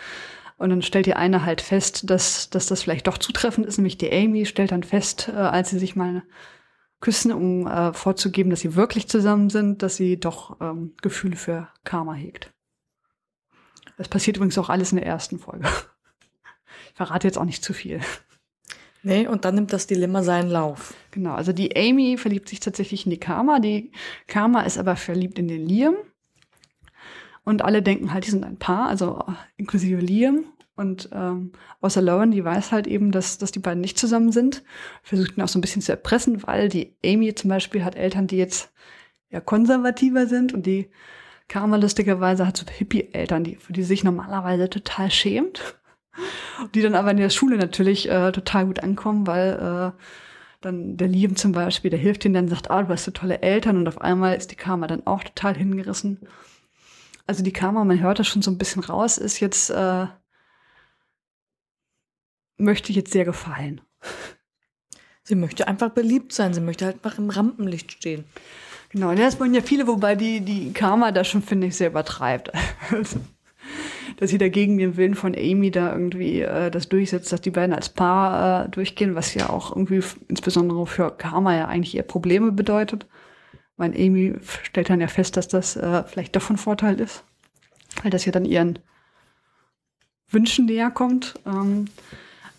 Und 0.56 0.70
dann 0.70 0.82
stellt 0.82 1.06
die 1.06 1.14
eine 1.14 1.44
halt 1.44 1.60
fest, 1.60 2.10
dass, 2.10 2.50
dass 2.50 2.66
das 2.66 2.82
vielleicht 2.82 3.06
doch 3.06 3.18
zutreffend 3.18 3.66
ist, 3.66 3.78
nämlich 3.78 3.96
die 3.96 4.12
Amy 4.12 4.44
stellt 4.44 4.72
dann 4.72 4.82
fest, 4.82 5.28
äh, 5.28 5.36
als 5.36 5.70
sie 5.70 5.78
sich 5.78 5.96
mal 5.96 6.22
küssen, 7.00 7.32
um 7.32 7.66
äh, 7.66 7.92
vorzugeben, 7.92 8.50
dass 8.50 8.60
sie 8.60 8.74
wirklich 8.74 9.08
zusammen 9.08 9.50
sind, 9.50 9.82
dass 9.82 9.96
sie 9.96 10.18
doch 10.18 10.60
ähm, 10.60 10.94
Gefühle 11.00 11.36
für 11.36 11.68
Karma 11.84 12.14
hegt. 12.14 12.52
Das 13.96 14.08
passiert 14.08 14.36
übrigens 14.36 14.58
auch 14.58 14.68
alles 14.68 14.92
in 14.92 14.98
der 14.98 15.06
ersten 15.06 15.38
Folge. 15.38 15.68
Ich 16.90 17.06
verrate 17.06 17.28
jetzt 17.28 17.38
auch 17.38 17.44
nicht 17.44 17.62
zu 17.62 17.72
viel. 17.72 18.00
Nee, 19.08 19.26
und 19.26 19.46
dann 19.46 19.54
nimmt 19.54 19.72
das 19.72 19.86
Dilemma 19.86 20.22
seinen 20.22 20.50
Lauf. 20.50 20.92
Genau, 21.12 21.32
also 21.32 21.54
die 21.54 21.74
Amy 21.74 22.18
verliebt 22.18 22.50
sich 22.50 22.60
tatsächlich 22.60 23.06
in 23.06 23.10
die 23.10 23.18
Karma. 23.18 23.58
Die 23.58 23.90
Karma 24.26 24.60
ist 24.60 24.76
aber 24.76 24.96
verliebt 24.96 25.38
in 25.38 25.48
den 25.48 25.66
Liam. 25.66 25.94
Und 27.42 27.62
alle 27.62 27.80
denken 27.80 28.12
halt, 28.12 28.26
die 28.26 28.30
sind 28.30 28.44
ein 28.44 28.58
Paar, 28.58 28.86
also 28.86 29.24
inklusive 29.56 29.98
Liam. 29.98 30.44
Und 30.76 31.08
ähm, 31.12 31.52
außer 31.80 32.02
Lauren, 32.02 32.32
die 32.32 32.44
weiß 32.44 32.70
halt 32.70 32.86
eben, 32.86 33.10
dass, 33.10 33.38
dass 33.38 33.50
die 33.50 33.60
beiden 33.60 33.80
nicht 33.80 33.98
zusammen 33.98 34.30
sind. 34.30 34.62
Versucht 35.02 35.38
ihn 35.38 35.42
auch 35.42 35.48
so 35.48 35.58
ein 35.58 35.62
bisschen 35.62 35.80
zu 35.80 35.92
erpressen, 35.92 36.46
weil 36.46 36.68
die 36.68 36.94
Amy 37.02 37.34
zum 37.34 37.48
Beispiel 37.48 37.86
hat 37.86 37.96
Eltern, 37.96 38.26
die 38.26 38.36
jetzt 38.36 38.70
ja 39.30 39.40
konservativer 39.40 40.26
sind 40.26 40.52
und 40.52 40.66
die 40.66 40.90
Karma 41.48 41.76
lustigerweise 41.76 42.46
hat 42.46 42.58
so 42.58 42.66
Hippie-Eltern, 42.70 43.42
die, 43.42 43.56
für 43.56 43.72
die 43.72 43.84
sich 43.84 44.04
normalerweise 44.04 44.68
total 44.68 45.10
schämt 45.10 45.77
die 46.74 46.82
dann 46.82 46.94
aber 46.94 47.10
in 47.10 47.16
der 47.16 47.30
Schule 47.30 47.56
natürlich 47.56 48.08
äh, 48.08 48.32
total 48.32 48.66
gut 48.66 48.82
ankommen, 48.82 49.26
weil 49.26 49.94
äh, 49.94 50.02
dann 50.60 50.96
der 50.96 51.08
Lieben 51.08 51.36
zum 51.36 51.52
Beispiel, 51.52 51.90
der 51.90 52.00
hilft 52.00 52.24
ihnen 52.24 52.34
dann, 52.34 52.48
sagt, 52.48 52.70
ah, 52.70 52.82
du 52.82 52.88
hast 52.88 53.04
so 53.04 53.10
tolle 53.10 53.42
Eltern 53.42 53.76
und 53.76 53.88
auf 53.88 54.00
einmal 54.00 54.36
ist 54.36 54.50
die 54.50 54.56
Karma 54.56 54.86
dann 54.86 55.06
auch 55.06 55.22
total 55.22 55.56
hingerissen. 55.56 56.20
also 57.26 57.42
die 57.42 57.52
Karma, 57.52 57.84
man 57.84 58.00
hört 58.00 58.18
das 58.18 58.26
schon 58.26 58.42
so 58.42 58.50
ein 58.50 58.58
bisschen 58.58 58.82
raus, 58.82 59.18
ist 59.18 59.40
jetzt, 59.40 59.70
äh, 59.70 60.06
möchte 62.56 62.92
jetzt 62.92 63.12
sehr 63.12 63.24
gefallen. 63.24 63.80
Sie 65.22 65.34
möchte 65.34 65.68
einfach 65.68 65.90
beliebt 65.90 66.32
sein, 66.32 66.54
sie 66.54 66.60
möchte 66.60 66.86
halt 66.86 66.96
einfach 66.96 67.18
im 67.18 67.28
Rampenlicht 67.28 67.92
stehen. 67.92 68.24
Genau, 68.88 69.14
das 69.14 69.38
wollen 69.38 69.52
ja 69.52 69.60
viele, 69.60 69.86
wobei 69.86 70.14
die, 70.14 70.40
die 70.40 70.72
Karma 70.72 71.12
da 71.12 71.22
schon, 71.22 71.42
finde 71.42 71.66
ich, 71.66 71.76
sehr 71.76 71.90
übertreibt. 71.90 72.50
Dass 74.16 74.30
sie 74.30 74.38
dagegen 74.38 74.78
den 74.78 74.96
Willen 74.96 75.14
von 75.14 75.34
Amy 75.34 75.70
da 75.70 75.92
irgendwie 75.92 76.40
äh, 76.40 76.70
das 76.70 76.88
durchsetzt, 76.88 77.32
dass 77.32 77.40
die 77.40 77.50
beiden 77.50 77.74
als 77.74 77.88
Paar 77.88 78.66
äh, 78.66 78.68
durchgehen, 78.68 79.14
was 79.14 79.34
ja 79.34 79.50
auch 79.50 79.74
irgendwie 79.74 80.02
insbesondere 80.28 80.86
für 80.86 81.10
Karma 81.10 81.56
ja 81.56 81.66
eigentlich 81.66 81.96
eher 81.96 82.02
Probleme 82.02 82.52
bedeutet. 82.52 83.06
Weil 83.76 83.94
Amy 83.94 84.34
stellt 84.62 84.90
dann 84.90 85.00
ja 85.00 85.06
fest, 85.06 85.36
dass 85.36 85.48
das 85.48 85.76
äh, 85.76 86.02
vielleicht 86.04 86.34
doch 86.34 86.42
von 86.42 86.56
Vorteil 86.56 87.00
ist, 87.00 87.24
weil 88.02 88.10
das 88.10 88.24
ja 88.24 88.32
dann 88.32 88.44
ihren 88.44 88.78
Wünschen 90.30 90.66
näher 90.66 90.90
kommt. 90.90 91.34
Ähm, 91.46 91.86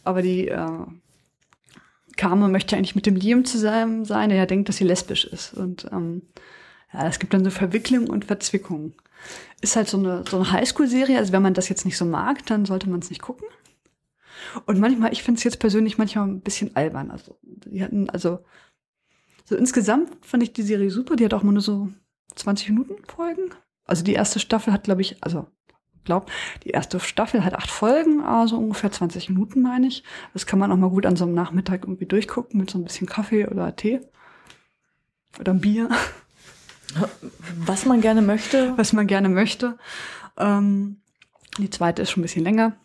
aber 0.03 0.22
die 0.22 0.48
äh, 0.48 0.86
Karma 2.15 2.48
möchte 2.48 2.75
eigentlich 2.75 2.96
mit 2.96 3.06
dem 3.06 3.15
Liam 3.15 3.46
zusammen 3.46 4.06
sein, 4.06 4.29
der 4.29 4.38
ja 4.38 4.46
denkt, 4.46 4.70
dass 4.70 4.77
sie 4.77 4.84
lesbisch 4.84 5.25
ist. 5.25 5.53
Und 5.53 5.88
ähm, 5.91 6.22
ja, 6.93 7.08
es 7.08 7.19
gibt 7.19 7.34
dann 7.34 7.43
so 7.43 7.51
Verwicklungen 7.51 8.10
und 8.10 8.25
Verzwickungen. 8.25 8.93
Ist 9.62 9.75
halt 9.75 9.88
so 9.88 9.98
eine, 9.98 10.24
so 10.29 10.38
eine 10.38 10.51
Highschool-Serie, 10.51 11.17
also 11.17 11.34
wenn 11.34 11.41
man 11.41 11.53
das 11.53 11.69
jetzt 11.69 11.86
nicht 11.86 11.98
so 11.98 12.05
mag, 12.05 12.46
dann 12.46 12.65
sollte 12.65 12.89
man 12.89 13.00
es 13.00 13.10
nicht 13.10 13.22
gucken. 13.22 13.48
Und 14.65 14.79
manchmal, 14.79 15.12
ich 15.12 15.22
finde 15.22 15.38
es 15.38 15.43
jetzt 15.43 15.60
persönlich 15.60 15.98
manchmal 15.98 16.27
ein 16.27 16.41
bisschen 16.41 16.75
albern. 16.75 17.12
Also, 17.12 17.38
die 17.43 17.84
hatten, 17.84 18.10
also, 18.10 18.39
so 19.46 19.55
insgesamt 19.55 20.25
fand 20.25 20.43
ich 20.43 20.53
die 20.53 20.63
Serie 20.63 20.89
super. 20.89 21.15
Die 21.15 21.25
hat 21.25 21.34
auch 21.34 21.43
nur 21.43 21.60
so 21.62 21.89
20 22.36 22.69
Minuten 22.69 23.03
Folgen. 23.05 23.50
Also 23.86 24.03
die 24.03 24.13
erste 24.13 24.39
Staffel 24.39 24.72
hat, 24.72 24.84
glaube 24.84 25.01
ich, 25.01 25.22
also 25.24 25.48
glaube, 26.10 26.25
die 26.63 26.72
erste 26.72 27.00
Staffel 27.00 27.46
hat 27.46 27.53
acht 27.53 27.69
Folgen, 27.69 28.24
also 28.24 28.58
ungefähr 28.58 28.91
20 28.91 29.29
Minuten, 29.29 29.62
meine 29.62 29.88
ich. 29.88 30.03
Das 30.34 30.48
kann 30.48 30.58
man 30.58 30.72
auch 30.72 30.77
mal 30.77 30.89
gut 30.89 31.05
an 31.05 31.15
so 31.15 31.25
einem 31.25 31.36
Nachmittag 31.36 31.84
irgendwie 31.84 32.08
durchgucken 32.08 32.60
mit 32.60 32.72
so 32.72 32.79
ein 32.79 32.84
bisschen 32.84 33.05
Kaffee 33.05 33.48
oder 33.48 33.75
Tee. 33.75 34.01
Oder 35.39 35.53
Bier. 35.53 35.89
Was 37.65 37.86
man 37.86 38.01
gerne 38.01 38.22
möchte. 38.22 38.77
Was 38.77 38.93
man 38.93 39.08
gerne 39.08 39.29
möchte. 39.29 39.77
Ähm, 40.38 41.01
die 41.58 41.69
zweite 41.69 42.01
ist 42.01 42.12
schon 42.12 42.22
ein 42.22 42.24
bisschen 42.24 42.43
länger. 42.43 42.75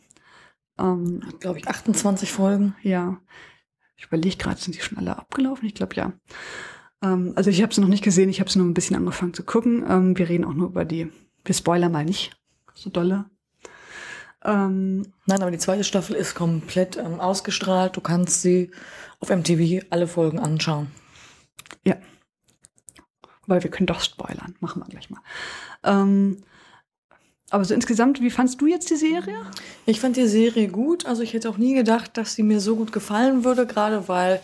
Ähm, 0.79 1.23
glaube 1.41 1.59
ich, 1.59 1.69
28 1.69 2.31
Folgen. 2.33 2.75
Ja. 2.83 3.21
Ich 3.97 4.07
überlege 4.07 4.37
gerade, 4.37 4.61
sind 4.61 4.77
die 4.77 4.81
schon 4.81 4.99
alle 4.99 5.17
abgelaufen? 5.17 5.67
Ich 5.67 5.75
glaube 5.75 5.95
ja. 5.95 6.13
Ähm, 7.03 7.33
also 7.37 7.51
ich 7.51 7.63
habe 7.63 7.73
es 7.73 7.79
noch 7.79 7.89
nicht 7.89 8.05
gesehen, 8.05 8.29
ich 8.29 8.41
habe 8.41 8.49
es 8.49 8.57
nur 8.57 8.67
ein 8.67 8.75
bisschen 8.75 8.97
angefangen 8.97 9.35
zu 9.35 9.45
gucken. 9.45 9.85
Ähm, 9.89 10.19
wir 10.19 10.29
reden 10.29 10.45
auch 10.45 10.55
nur 10.55 10.69
über 10.69 10.85
die, 10.85 11.11
wir 11.45 11.55
spoilern 11.55 11.93
mal 11.93 12.05
nicht 12.05 12.37
so 12.75 12.91
dolle. 12.91 13.27
Ähm, 14.45 15.13
Nein, 15.27 15.41
aber 15.41 15.51
die 15.51 15.59
zweite 15.59 15.85
Staffel 15.85 16.17
ist 16.17 16.35
komplett 16.35 16.97
ähm, 16.97 17.21
ausgestrahlt. 17.21 17.97
Du 17.97 18.01
kannst 18.01 18.43
sie 18.43 18.71
auf 19.21 19.31
MTV 19.31 19.87
alle 19.91 20.07
Folgen 20.07 20.39
anschauen. 20.39 20.89
Ja. 21.85 21.97
Weil 23.47 23.63
wir 23.63 23.71
können 23.71 23.87
doch 23.87 24.01
spoilern. 24.01 24.55
Machen 24.61 24.83
wir 24.83 24.89
gleich 24.89 25.11
mal. 25.11 25.21
Ähm, 25.83 26.39
aber 27.51 27.65
so 27.65 27.75
insgesamt, 27.75 28.21
wie 28.21 28.31
fandst 28.31 28.61
du 28.61 28.67
jetzt 28.67 28.91
die 28.91 28.97
Serie? 28.97 29.37
Ich 29.87 30.01
fand 30.01 30.17
die 30.17 30.27
Serie 30.27 30.69
gut. 30.69 31.07
Also 31.07 31.23
ich 31.23 31.35
hätte 31.35 31.49
auch 31.51 31.59
nie 31.59 31.75
gedacht, 31.75 32.17
dass 32.17 32.35
sie 32.35 32.43
mir 32.43 32.61
so 32.61 32.77
gut 32.77 32.93
gefallen 32.93 33.45
würde, 33.45 33.67
gerade 33.67 34.09
weil 34.09 34.41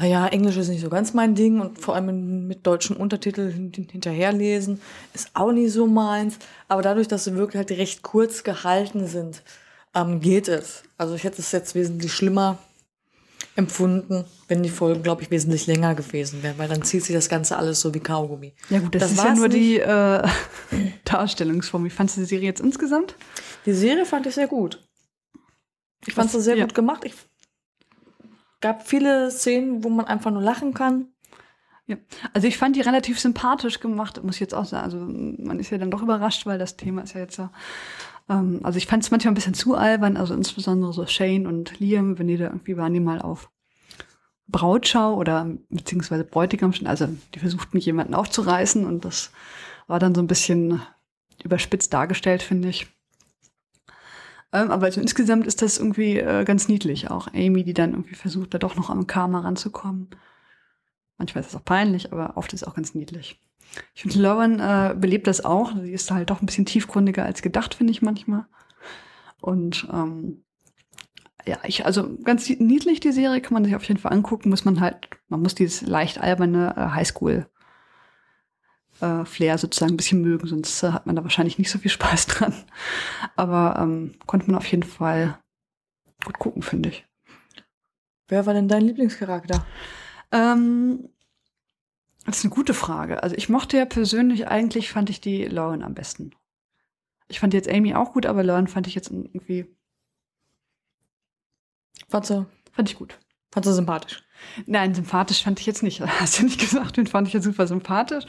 naja, 0.00 0.28
Englisch 0.28 0.56
ist 0.56 0.68
nicht 0.68 0.80
so 0.80 0.90
ganz 0.90 1.12
mein 1.12 1.34
Ding 1.34 1.60
und 1.60 1.80
vor 1.80 1.96
allem 1.96 2.46
mit 2.46 2.64
deutschen 2.64 2.96
Untertiteln 2.96 3.72
hinterherlesen 3.90 4.80
ist 5.12 5.30
auch 5.34 5.50
nicht 5.50 5.72
so 5.72 5.88
meins. 5.88 6.38
Aber 6.68 6.82
dadurch, 6.82 7.08
dass 7.08 7.24
sie 7.24 7.34
wirklich 7.34 7.56
halt 7.56 7.72
recht 7.72 8.02
kurz 8.02 8.44
gehalten 8.44 9.08
sind, 9.08 9.42
ähm, 9.96 10.20
geht 10.20 10.46
es. 10.46 10.84
Also 10.98 11.16
ich 11.16 11.24
hätte 11.24 11.40
es 11.40 11.50
jetzt 11.50 11.74
wesentlich 11.74 12.12
schlimmer 12.12 12.58
empfunden, 13.58 14.24
wenn 14.46 14.62
die 14.62 14.68
Folgen, 14.70 15.02
glaube 15.02 15.22
ich, 15.22 15.32
wesentlich 15.32 15.66
länger 15.66 15.96
gewesen 15.96 16.44
wären, 16.44 16.58
weil 16.58 16.68
dann 16.68 16.82
zieht 16.82 17.04
sich 17.04 17.14
das 17.14 17.28
Ganze 17.28 17.56
alles 17.56 17.80
so 17.80 17.92
wie 17.92 17.98
Kaugummi. 17.98 18.54
Ja 18.70 18.78
gut, 18.78 18.94
das, 18.94 19.02
das 19.02 19.12
ist 19.12 19.24
ja 19.24 19.34
nur 19.34 19.48
nicht. 19.48 19.60
die 19.60 19.80
äh, 19.80 20.22
Darstellungsform. 21.04 21.84
Wie 21.84 21.90
fandest 21.90 22.18
du 22.18 22.20
die 22.20 22.26
Serie 22.28 22.46
jetzt 22.46 22.60
insgesamt? 22.60 23.16
Die 23.66 23.72
Serie 23.72 24.06
fand 24.06 24.26
ich 24.26 24.34
sehr 24.34 24.46
gut. 24.46 24.88
Ich 26.06 26.14
fand 26.14 26.30
sie 26.30 26.40
sehr 26.40 26.56
ja. 26.56 26.64
gut 26.64 26.74
gemacht. 26.74 27.04
Ich 27.04 27.14
gab 28.60 28.86
viele 28.86 29.30
Szenen, 29.32 29.82
wo 29.82 29.88
man 29.88 30.06
einfach 30.06 30.30
nur 30.30 30.42
lachen 30.42 30.72
kann. 30.72 31.08
Ja, 31.86 31.96
also 32.32 32.46
ich 32.46 32.58
fand 32.58 32.76
die 32.76 32.80
relativ 32.80 33.18
sympathisch 33.18 33.80
gemacht, 33.80 34.22
muss 34.22 34.36
ich 34.36 34.40
jetzt 34.40 34.54
auch 34.54 34.66
sagen. 34.66 34.84
Also 34.84 34.98
man 34.98 35.58
ist 35.58 35.70
ja 35.70 35.78
dann 35.78 35.90
doch 35.90 36.02
überrascht, 36.02 36.46
weil 36.46 36.58
das 36.58 36.76
Thema 36.76 37.02
ist 37.02 37.14
ja 37.14 37.20
jetzt 37.22 37.38
ja. 37.38 37.50
Ähm, 38.28 38.60
also 38.62 38.78
ich 38.78 38.86
fand 38.86 39.02
es 39.02 39.10
manchmal 39.10 39.32
ein 39.32 39.34
bisschen 39.34 39.54
zu 39.54 39.74
albern, 39.74 40.16
also 40.16 40.34
insbesondere 40.34 40.92
so 40.92 41.06
Shane 41.06 41.46
und 41.46 41.78
Liam, 41.80 42.18
wenn 42.18 42.28
die 42.28 42.36
da 42.36 42.46
irgendwie 42.46 42.76
waren, 42.76 42.94
die 42.94 43.00
mal 43.00 43.20
auf 43.20 43.50
Brautschau 44.48 45.14
oder 45.14 45.46
beziehungsweise 45.68 46.24
Bräutigam, 46.24 46.72
also 46.84 47.08
die 47.34 47.38
versuchten 47.38 47.78
jemanden 47.78 48.14
aufzureißen 48.14 48.84
und 48.86 49.04
das 49.04 49.30
war 49.86 49.98
dann 49.98 50.14
so 50.14 50.22
ein 50.22 50.26
bisschen 50.26 50.82
überspitzt 51.44 51.92
dargestellt, 51.92 52.42
finde 52.42 52.68
ich. 52.68 52.86
Ähm, 54.52 54.70
aber 54.70 54.86
also 54.86 55.00
insgesamt 55.00 55.46
ist 55.46 55.60
das 55.60 55.78
irgendwie 55.78 56.18
äh, 56.18 56.44
ganz 56.44 56.68
niedlich. 56.68 57.10
Auch 57.10 57.28
Amy, 57.34 57.64
die 57.64 57.74
dann 57.74 57.92
irgendwie 57.92 58.14
versucht, 58.14 58.54
da 58.54 58.58
doch 58.58 58.76
noch 58.76 58.88
am 58.88 59.06
Karma 59.06 59.40
ranzukommen. 59.40 60.08
Manchmal 61.18 61.42
ist 61.42 61.50
es 61.50 61.56
auch 61.56 61.64
peinlich, 61.64 62.12
aber 62.12 62.36
oft 62.36 62.52
ist 62.52 62.62
es 62.62 62.68
auch 62.68 62.74
ganz 62.74 62.94
niedlich. 62.94 63.40
Ich 63.94 64.02
finde, 64.02 64.18
Lauren 64.18 64.60
äh, 64.60 64.94
belebt 64.96 65.26
das 65.26 65.44
auch. 65.44 65.72
Sie 65.76 65.92
ist 65.92 66.10
halt 66.10 66.30
doch 66.30 66.40
ein 66.40 66.46
bisschen 66.46 66.66
tiefgründiger 66.66 67.24
als 67.24 67.42
gedacht, 67.42 67.74
finde 67.74 67.92
ich 67.92 68.02
manchmal. 68.02 68.46
Und 69.40 69.86
ähm, 69.92 70.44
ja, 71.46 71.58
ich, 71.64 71.86
also 71.86 72.16
ganz 72.24 72.48
niedlich 72.48 73.00
die 73.00 73.12
Serie 73.12 73.40
kann 73.40 73.54
man 73.54 73.64
sich 73.64 73.74
auf 73.74 73.84
jeden 73.84 74.00
Fall 74.00 74.12
angucken. 74.12 74.50
Muss 74.50 74.64
man 74.64 74.80
halt, 74.80 75.08
man 75.28 75.42
muss 75.42 75.54
dieses 75.54 75.82
leicht 75.82 76.20
alberne 76.20 76.74
äh, 76.76 76.94
Highschool 76.94 77.46
äh, 79.00 79.56
sozusagen 79.56 79.92
ein 79.92 79.96
bisschen 79.96 80.22
mögen, 80.22 80.46
sonst 80.46 80.82
äh, 80.82 80.90
hat 80.90 81.06
man 81.06 81.16
da 81.16 81.22
wahrscheinlich 81.22 81.58
nicht 81.58 81.70
so 81.70 81.78
viel 81.78 81.90
Spaß 81.90 82.26
dran. 82.28 82.54
Aber 83.36 83.78
ähm, 83.80 84.14
konnte 84.26 84.46
man 84.46 84.56
auf 84.56 84.66
jeden 84.66 84.82
Fall 84.82 85.38
gut 86.24 86.38
gucken, 86.38 86.62
finde 86.62 86.90
ich. 86.90 87.06
Wer 88.28 88.44
war 88.44 88.54
denn 88.54 88.68
dein 88.68 88.82
Lieblingscharakter? 88.82 89.64
Ähm, 90.32 91.08
das 92.30 92.38
ist 92.38 92.44
eine 92.44 92.54
gute 92.54 92.74
Frage. 92.74 93.22
Also 93.22 93.34
ich 93.36 93.48
mochte 93.48 93.78
ja 93.78 93.84
persönlich 93.86 94.48
eigentlich, 94.48 94.90
fand 94.90 95.10
ich 95.10 95.20
die 95.20 95.44
Lauren 95.44 95.82
am 95.82 95.94
besten. 95.94 96.32
Ich 97.28 97.40
fand 97.40 97.54
jetzt 97.54 97.68
Amy 97.70 97.94
auch 97.94 98.12
gut, 98.12 98.26
aber 98.26 98.42
Lauren 98.42 98.68
fand 98.68 98.86
ich 98.86 98.94
jetzt 98.94 99.10
irgendwie. 99.10 99.66
Fand, 102.08 102.28
du? 102.30 102.46
fand 102.72 102.90
ich 102.90 102.96
gut. 102.96 103.18
Fand 103.50 103.64
du 103.66 103.72
sympathisch? 103.72 104.22
Nein, 104.66 104.94
sympathisch 104.94 105.42
fand 105.42 105.58
ich 105.58 105.66
jetzt 105.66 105.82
nicht. 105.82 106.00
Hast 106.20 106.38
du 106.38 106.44
nicht 106.44 106.60
gesagt, 106.60 106.96
den 106.96 107.06
fand 107.06 107.28
ich 107.28 107.34
jetzt 107.34 107.44
super 107.44 107.66
sympathisch. 107.66 108.24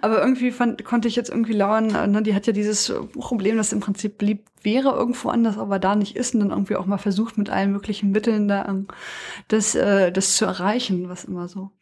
Aber 0.00 0.20
irgendwie 0.20 0.50
fand, 0.50 0.84
konnte 0.84 1.08
ich 1.08 1.16
jetzt 1.16 1.30
irgendwie 1.30 1.52
lauern, 1.52 1.88
ne, 2.10 2.22
die 2.22 2.34
hat 2.34 2.46
ja 2.46 2.52
dieses 2.52 2.92
Problem, 3.12 3.56
dass 3.56 3.72
im 3.72 3.80
Prinzip 3.80 4.18
beliebt 4.18 4.48
wäre 4.62 4.90
irgendwo 4.90 5.30
anders, 5.30 5.58
aber 5.58 5.78
da 5.78 5.96
nicht 5.96 6.16
ist 6.16 6.34
und 6.34 6.40
dann 6.40 6.50
irgendwie 6.50 6.76
auch 6.76 6.86
mal 6.86 6.98
versucht, 6.98 7.38
mit 7.38 7.50
allen 7.50 7.72
möglichen 7.72 8.12
Mitteln 8.12 8.46
da 8.46 8.66
ähm, 8.66 8.86
das, 9.48 9.74
äh, 9.74 10.12
das 10.12 10.36
zu 10.36 10.44
erreichen, 10.44 11.08
was 11.08 11.24
immer 11.24 11.48
so. 11.48 11.72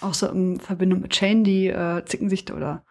Auch 0.00 0.14
so 0.14 0.28
in 0.28 0.60
Verbindung 0.60 1.00
mit 1.00 1.14
Shane, 1.14 1.44
die 1.44 1.68
äh, 1.68 2.04
zicken 2.04 2.28
sich 2.30 2.44
da 2.44 2.54
oder 2.54 2.84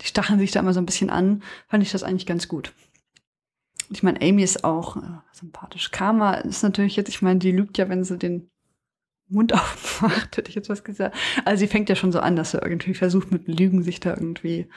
die 0.00 0.06
stacheln 0.06 0.38
sich 0.38 0.50
da 0.50 0.60
immer 0.60 0.72
so 0.72 0.80
ein 0.80 0.86
bisschen 0.86 1.10
an, 1.10 1.42
fand 1.68 1.82
ich 1.82 1.92
das 1.92 2.02
eigentlich 2.02 2.26
ganz 2.26 2.48
gut. 2.48 2.72
Ich 3.90 4.02
meine, 4.02 4.20
Amy 4.22 4.42
ist 4.42 4.64
auch 4.64 4.96
äh, 4.96 5.00
sympathisch. 5.32 5.90
Karma 5.90 6.34
ist 6.34 6.62
natürlich 6.62 6.96
jetzt, 6.96 7.08
ich 7.08 7.22
meine, 7.22 7.38
die 7.38 7.50
lügt 7.50 7.76
ja, 7.76 7.88
wenn 7.88 8.04
sie 8.04 8.18
den 8.18 8.50
Mund 9.28 9.52
aufmacht, 9.54 10.36
hätte 10.36 10.48
ich 10.48 10.54
jetzt 10.54 10.68
was 10.68 10.84
gesagt. 10.84 11.16
Also 11.44 11.60
sie 11.60 11.66
fängt 11.66 11.88
ja 11.88 11.96
schon 11.96 12.12
so 12.12 12.20
an, 12.20 12.36
dass 12.36 12.52
sie 12.52 12.58
irgendwie 12.58 12.94
versucht, 12.94 13.30
mit 13.30 13.48
Lügen 13.48 13.82
sich 13.82 14.00
da 14.00 14.10
irgendwie 14.10 14.68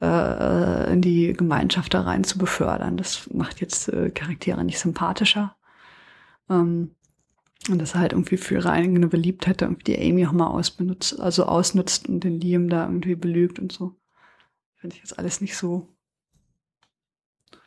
äh, 0.00 0.92
in 0.92 1.00
die 1.00 1.32
Gemeinschaft 1.32 1.94
da 1.94 2.02
rein 2.02 2.24
zu 2.24 2.38
befördern. 2.38 2.96
Das 2.96 3.28
macht 3.32 3.60
jetzt 3.60 3.88
äh, 3.88 4.10
Charaktere 4.10 4.64
nicht 4.64 4.78
sympathischer. 4.78 5.56
Ähm, 6.50 6.94
und 7.68 7.78
dass 7.78 7.94
er 7.94 8.00
halt 8.00 8.12
irgendwie 8.12 8.36
für 8.36 8.54
ihre 8.54 8.70
eigene 8.70 9.06
Beliebtheit 9.06 9.62
irgendwie 9.62 9.84
die 9.84 9.98
Amy 9.98 10.26
auch 10.26 10.32
mal 10.32 10.48
ausbenutzt, 10.48 11.20
also 11.20 11.44
ausnutzt 11.44 12.08
und 12.08 12.24
den 12.24 12.40
Liam 12.40 12.68
da 12.68 12.84
irgendwie 12.84 13.14
belügt 13.14 13.58
und 13.58 13.72
so. 13.72 13.94
Finde 14.76 14.96
ich 14.96 15.02
jetzt 15.02 15.18
alles 15.18 15.40
nicht 15.40 15.56
so. 15.56 15.88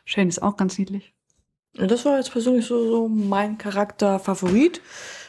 Shane 0.04 0.28
ist 0.28 0.42
auch 0.42 0.56
ganz 0.56 0.78
niedlich. 0.78 1.14
Das 1.74 2.04
war 2.04 2.16
jetzt 2.16 2.32
persönlich 2.32 2.66
so, 2.66 2.86
so 2.90 3.08
mein 3.08 3.58
Charakter-Favorit 3.58 4.80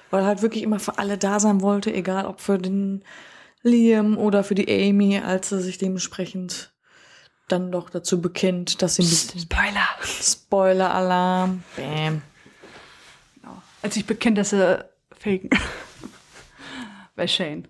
weil 0.10 0.24
er 0.24 0.28
halt 0.28 0.42
wirklich 0.42 0.64
immer 0.64 0.80
für 0.80 0.98
alle 0.98 1.18
da 1.18 1.40
sein 1.40 1.62
wollte, 1.62 1.94
egal 1.94 2.26
ob 2.26 2.42
für 2.42 2.58
den 2.58 3.04
Liam 3.64 4.18
oder 4.18 4.44
für 4.44 4.56
die 4.56 4.70
Amy, 4.70 5.20
als 5.20 5.52
er 5.52 5.60
sich 5.60 5.78
dementsprechend 5.78 6.74
dann 7.48 7.72
doch 7.72 7.90
dazu 7.90 8.22
bekennt, 8.22 8.82
dass 8.82 8.96
sie 8.96 9.04
Psst, 9.04 9.40
Spoiler 9.40 9.88
Spoiler 10.04 10.94
Alarm 10.94 11.64
Bam. 11.76 12.22
Als 13.82 13.96
ich 13.98 14.06
bekennt, 14.06 14.38
dass 14.38 14.54
er 14.54 14.90
faken 15.12 15.50
bei 17.16 17.28
Shane 17.28 17.68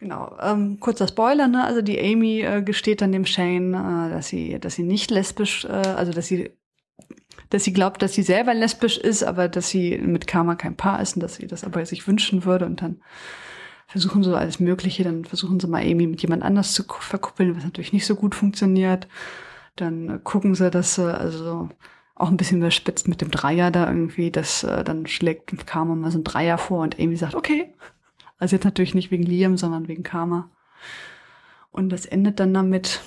Genau, 0.00 0.34
ähm, 0.40 0.80
kurzer 0.80 1.06
Spoiler, 1.06 1.46
ne? 1.46 1.62
Also 1.62 1.82
die 1.82 2.00
Amy 2.00 2.40
äh, 2.40 2.62
gesteht 2.62 3.02
dann 3.02 3.12
dem 3.12 3.26
Shane, 3.26 3.74
äh, 3.74 4.10
dass 4.10 4.28
sie, 4.28 4.58
dass 4.58 4.74
sie 4.74 4.82
nicht 4.82 5.10
lesbisch, 5.10 5.66
äh, 5.66 5.68
also 5.68 6.10
dass 6.10 6.26
sie, 6.26 6.52
dass 7.50 7.64
sie 7.64 7.74
glaubt, 7.74 8.00
dass 8.00 8.14
sie 8.14 8.22
selber 8.22 8.54
lesbisch 8.54 8.96
ist, 8.96 9.22
aber 9.22 9.48
dass 9.48 9.68
sie 9.68 9.98
mit 9.98 10.26
Karma 10.26 10.54
kein 10.54 10.74
Paar 10.74 11.02
ist 11.02 11.16
und 11.16 11.22
dass 11.22 11.34
sie 11.34 11.46
das 11.46 11.64
aber 11.64 11.84
sich 11.84 12.08
wünschen 12.08 12.46
würde 12.46 12.64
und 12.64 12.80
dann 12.80 13.02
versuchen 13.88 14.22
so 14.22 14.34
alles 14.34 14.58
Mögliche, 14.58 15.04
dann 15.04 15.26
versuchen 15.26 15.60
sie 15.60 15.66
mal 15.66 15.82
Amy 15.82 16.06
mit 16.06 16.22
jemand 16.22 16.44
anders 16.44 16.72
zu 16.72 16.84
verkuppeln, 16.88 17.54
was 17.54 17.64
natürlich 17.64 17.92
nicht 17.92 18.06
so 18.06 18.14
gut 18.16 18.34
funktioniert. 18.34 19.06
Dann 19.76 20.08
äh, 20.08 20.18
gucken 20.24 20.54
sie, 20.54 20.70
dass 20.70 20.94
sie 20.94 21.14
also 21.14 21.68
auch 22.20 22.30
ein 22.30 22.36
bisschen 22.36 22.58
überspitzt 22.58 23.08
mit 23.08 23.20
dem 23.20 23.30
Dreier 23.30 23.70
da 23.70 23.88
irgendwie, 23.88 24.30
dass 24.30 24.64
äh, 24.64 24.84
dann 24.84 25.06
schlägt 25.06 25.66
Karma 25.66 25.94
mal 25.94 26.10
so 26.10 26.18
ein 26.18 26.24
Dreier 26.24 26.58
vor 26.58 26.82
und 26.82 26.98
Amy 26.98 27.16
sagt, 27.16 27.34
okay, 27.34 27.72
also 28.38 28.56
jetzt 28.56 28.64
natürlich 28.64 28.94
nicht 28.94 29.10
wegen 29.10 29.22
Liam, 29.22 29.56
sondern 29.56 29.88
wegen 29.88 30.02
Karma. 30.02 30.50
Und 31.70 31.90
das 31.90 32.06
endet 32.06 32.40
dann 32.40 32.54
damit, 32.54 33.00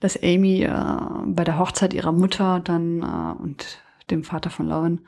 dass 0.00 0.22
Amy 0.22 0.62
äh, 0.62 0.90
bei 1.26 1.44
der 1.44 1.58
Hochzeit 1.58 1.94
ihrer 1.94 2.12
Mutter 2.12 2.60
dann 2.60 3.02
äh, 3.02 3.42
und 3.42 3.82
dem 4.10 4.24
Vater 4.24 4.50
von 4.50 4.66
Lauren 4.66 5.06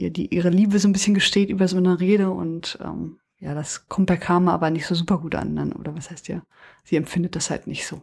ihr 0.00 0.10
die 0.10 0.34
ihre 0.34 0.48
Liebe 0.48 0.78
so 0.78 0.88
ein 0.88 0.92
bisschen 0.92 1.14
gesteht 1.14 1.50
über 1.50 1.68
so 1.68 1.76
eine 1.76 2.00
Rede 2.00 2.30
und 2.30 2.78
ähm, 2.82 3.18
ja, 3.38 3.54
das 3.54 3.88
kommt 3.88 4.06
bei 4.06 4.16
Karma 4.16 4.52
aber 4.52 4.70
nicht 4.70 4.86
so 4.86 4.94
super 4.94 5.18
gut 5.18 5.34
an, 5.34 5.56
dann, 5.56 5.72
oder 5.72 5.94
was 5.94 6.10
heißt 6.10 6.28
ja, 6.28 6.42
sie 6.84 6.96
empfindet 6.96 7.36
das 7.36 7.50
halt 7.50 7.66
nicht 7.66 7.86
so. 7.86 8.02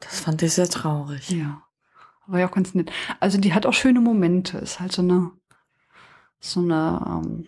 Das 0.00 0.20
fand 0.20 0.42
ich 0.42 0.52
sehr 0.52 0.68
traurig. 0.68 1.30
Ja, 1.30 1.62
war 2.26 2.40
ja 2.40 2.48
auch 2.48 2.54
ganz 2.54 2.74
nett. 2.74 2.90
Also 3.20 3.38
die 3.38 3.54
hat 3.54 3.66
auch 3.66 3.72
schöne 3.72 4.00
Momente, 4.00 4.58
ist 4.58 4.80
halt 4.80 4.92
so 4.92 5.02
eine 5.02 5.30
so 6.40 6.60
eine 6.60 7.04
ähm, 7.06 7.46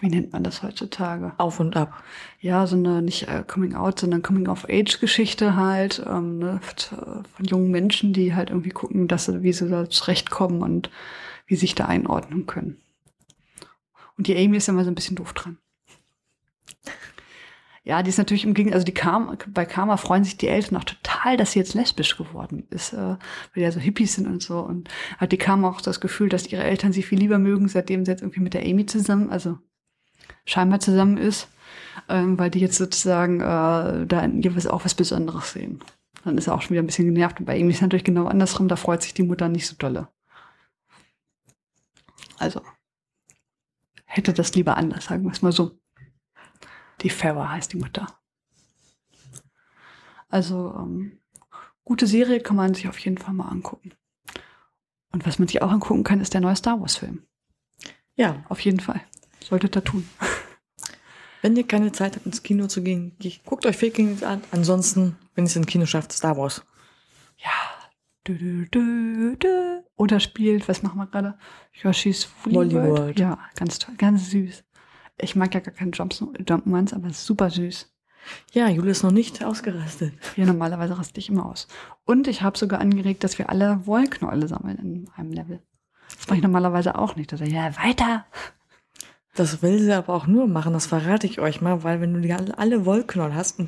wie 0.00 0.08
nennt 0.08 0.32
man 0.32 0.44
das 0.44 0.62
heutzutage? 0.62 1.32
Auf 1.38 1.60
und 1.60 1.76
ab. 1.76 2.02
Ja, 2.40 2.66
so 2.66 2.76
eine 2.76 3.02
nicht 3.02 3.28
äh, 3.28 3.44
Coming 3.46 3.74
Out, 3.74 4.00
sondern 4.00 4.22
Coming 4.22 4.48
of 4.48 4.66
Age 4.68 5.00
Geschichte 5.00 5.56
halt 5.56 6.02
ähm, 6.06 6.38
ne, 6.38 6.60
von 6.62 7.44
jungen 7.44 7.70
Menschen, 7.70 8.12
die 8.12 8.34
halt 8.34 8.50
irgendwie 8.50 8.70
gucken, 8.70 9.08
dass 9.08 9.26
sie, 9.26 9.42
wie 9.42 9.52
sie 9.52 9.68
da 9.68 9.88
zurechtkommen 9.88 10.62
und 10.62 10.90
wie 11.46 11.56
sich 11.56 11.74
da 11.74 11.86
einordnen 11.86 12.46
können. 12.46 12.80
Und 14.16 14.26
die 14.26 14.36
Amy 14.36 14.58
ist 14.58 14.68
immer 14.68 14.84
so 14.84 14.90
ein 14.90 14.94
bisschen 14.94 15.16
doof 15.16 15.32
dran. 15.32 15.58
Ja, 17.86 18.02
die 18.02 18.08
ist 18.08 18.16
natürlich 18.16 18.44
im 18.44 18.54
Gegenteil, 18.54 18.76
also 18.76 18.86
die 18.86 18.94
Karma, 18.94 19.36
bei 19.48 19.66
Karma 19.66 19.98
freuen 19.98 20.24
sich 20.24 20.38
die 20.38 20.48
Eltern 20.48 20.78
auch 20.78 20.84
total, 20.84 21.36
dass 21.36 21.52
sie 21.52 21.58
jetzt 21.58 21.74
lesbisch 21.74 22.16
geworden 22.16 22.66
ist, 22.70 22.94
äh, 22.94 22.96
weil 22.96 23.18
die 23.56 23.60
ja 23.60 23.70
so 23.70 23.78
Hippies 23.78 24.14
sind 24.14 24.26
und 24.26 24.42
so. 24.42 24.60
Und 24.60 24.88
hat 25.18 25.32
die 25.32 25.36
Karma 25.36 25.68
auch 25.68 25.82
das 25.82 26.00
Gefühl, 26.00 26.30
dass 26.30 26.46
ihre 26.46 26.64
Eltern 26.64 26.94
sie 26.94 27.02
viel 27.02 27.18
lieber 27.18 27.38
mögen, 27.38 27.68
seitdem 27.68 28.04
sie 28.04 28.10
jetzt 28.10 28.22
irgendwie 28.22 28.40
mit 28.40 28.54
der 28.54 28.62
Amy 28.62 28.86
zusammen, 28.86 29.28
also 29.30 29.58
scheinbar 30.46 30.80
zusammen 30.80 31.18
ist, 31.18 31.48
ähm, 32.08 32.38
weil 32.38 32.50
die 32.50 32.60
jetzt 32.60 32.78
sozusagen 32.78 33.40
äh, 33.40 34.06
da 34.06 34.20
in 34.24 34.42
ihr 34.42 34.72
auch 34.72 34.86
was 34.86 34.94
Besonderes 34.94 35.52
sehen. 35.52 35.80
Dann 36.24 36.38
ist 36.38 36.46
er 36.46 36.54
auch 36.54 36.62
schon 36.62 36.70
wieder 36.70 36.82
ein 36.82 36.86
bisschen 36.86 37.06
genervt. 37.12 37.40
Und 37.40 37.46
bei 37.46 37.58
ihm 37.58 37.68
ist 37.68 37.82
natürlich 37.82 38.04
genau 38.04 38.26
andersrum, 38.26 38.68
da 38.68 38.76
freut 38.76 39.02
sich 39.02 39.12
die 39.12 39.24
Mutter 39.24 39.50
nicht 39.50 39.66
so 39.66 39.76
dolle. 39.78 40.08
Also, 42.38 42.62
hätte 44.06 44.32
das 44.32 44.54
lieber 44.54 44.78
anders, 44.78 45.04
sagen 45.04 45.24
wir 45.24 45.32
es 45.32 45.42
mal 45.42 45.52
so. 45.52 45.78
Die 47.04 47.10
Farah 47.10 47.50
heißt 47.50 47.72
die 47.72 47.76
Mutter. 47.76 48.06
Also, 50.28 50.74
ähm, 50.76 51.20
gute 51.84 52.06
Serie 52.06 52.40
kann 52.40 52.56
man 52.56 52.74
sich 52.74 52.88
auf 52.88 52.98
jeden 52.98 53.18
Fall 53.18 53.34
mal 53.34 53.48
angucken. 53.48 53.92
Und 55.12 55.26
was 55.26 55.38
man 55.38 55.46
sich 55.46 55.62
auch 55.62 55.70
angucken 55.70 56.02
kann, 56.02 56.20
ist 56.20 56.34
der 56.34 56.40
neue 56.40 56.56
Star 56.56 56.80
Wars-Film. 56.80 57.22
Ja. 58.16 58.42
Auf 58.48 58.60
jeden 58.60 58.80
Fall. 58.80 59.00
Solltet 59.40 59.76
ihr 59.76 59.84
tun. 59.84 60.08
Wenn 61.42 61.56
ihr 61.56 61.66
keine 61.66 61.92
Zeit 61.92 62.16
habt, 62.16 62.24
ins 62.24 62.42
Kino 62.42 62.66
zu 62.68 62.82
gehen, 62.82 63.16
guckt 63.44 63.66
euch 63.66 63.80
Vikings 63.80 64.22
an. 64.22 64.42
Ansonsten, 64.50 65.16
wenn 65.34 65.44
ihr 65.44 65.48
es 65.48 65.56
ins 65.56 65.66
Kino 65.66 65.84
schafft, 65.84 66.10
Star 66.12 66.38
Wars. 66.38 66.64
Ja. 67.36 67.50
Du, 68.24 68.34
du, 68.34 68.64
du, 68.70 69.36
du. 69.36 69.84
Oder 69.96 70.20
spielt, 70.20 70.66
was 70.68 70.82
machen 70.82 70.98
wir 70.98 71.06
gerade? 71.06 71.38
Yoshi's 71.74 72.26
Woolly. 72.44 72.72
World. 72.72 73.20
Ja, 73.20 73.38
ganz 73.56 73.78
toll, 73.78 73.94
ganz 73.98 74.30
süß. 74.30 74.64
Ich 75.18 75.36
mag 75.36 75.54
ja 75.54 75.60
gar 75.60 75.74
keine 75.74 75.92
Jumpmans, 75.92 76.92
aber 76.92 77.08
es 77.08 77.18
ist 77.18 77.26
super 77.26 77.50
süß. 77.50 77.90
Ja, 78.52 78.68
Jule 78.68 78.90
ist 78.90 79.02
noch 79.02 79.10
nicht 79.10 79.44
ausgerastet. 79.44 80.14
Ja, 80.36 80.46
normalerweise 80.46 80.98
raste 80.98 81.20
ich 81.20 81.28
immer 81.28 81.46
aus. 81.46 81.68
Und 82.04 82.26
ich 82.26 82.42
habe 82.42 82.58
sogar 82.58 82.80
angeregt, 82.80 83.22
dass 83.22 83.38
wir 83.38 83.50
alle 83.50 83.86
Wollknäule 83.86 84.48
sammeln 84.48 84.78
in 84.78 85.10
einem 85.16 85.32
Level. 85.32 85.62
Das 86.08 86.26
mache 86.28 86.36
ich 86.36 86.42
normalerweise 86.42 86.96
auch 86.98 87.16
nicht. 87.16 87.32
Da 87.32 87.36
sage 87.36 87.50
ich, 87.50 87.56
ja, 87.56 87.76
weiter. 87.76 88.24
Das 89.34 89.62
will 89.62 89.80
sie 89.80 89.92
aber 89.92 90.14
auch 90.14 90.26
nur 90.26 90.46
machen, 90.46 90.72
das 90.72 90.86
verrate 90.86 91.26
ich 91.26 91.40
euch 91.40 91.60
mal, 91.60 91.82
weil 91.82 92.00
wenn 92.00 92.22
du 92.22 92.34
alle, 92.34 92.56
alle 92.56 92.86
Wollknoll 92.86 93.34
hast, 93.34 93.60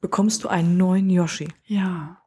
bekommst 0.00 0.44
du 0.44 0.48
einen 0.48 0.78
neuen 0.78 1.10
Yoshi. 1.10 1.48
Ja. 1.66 2.22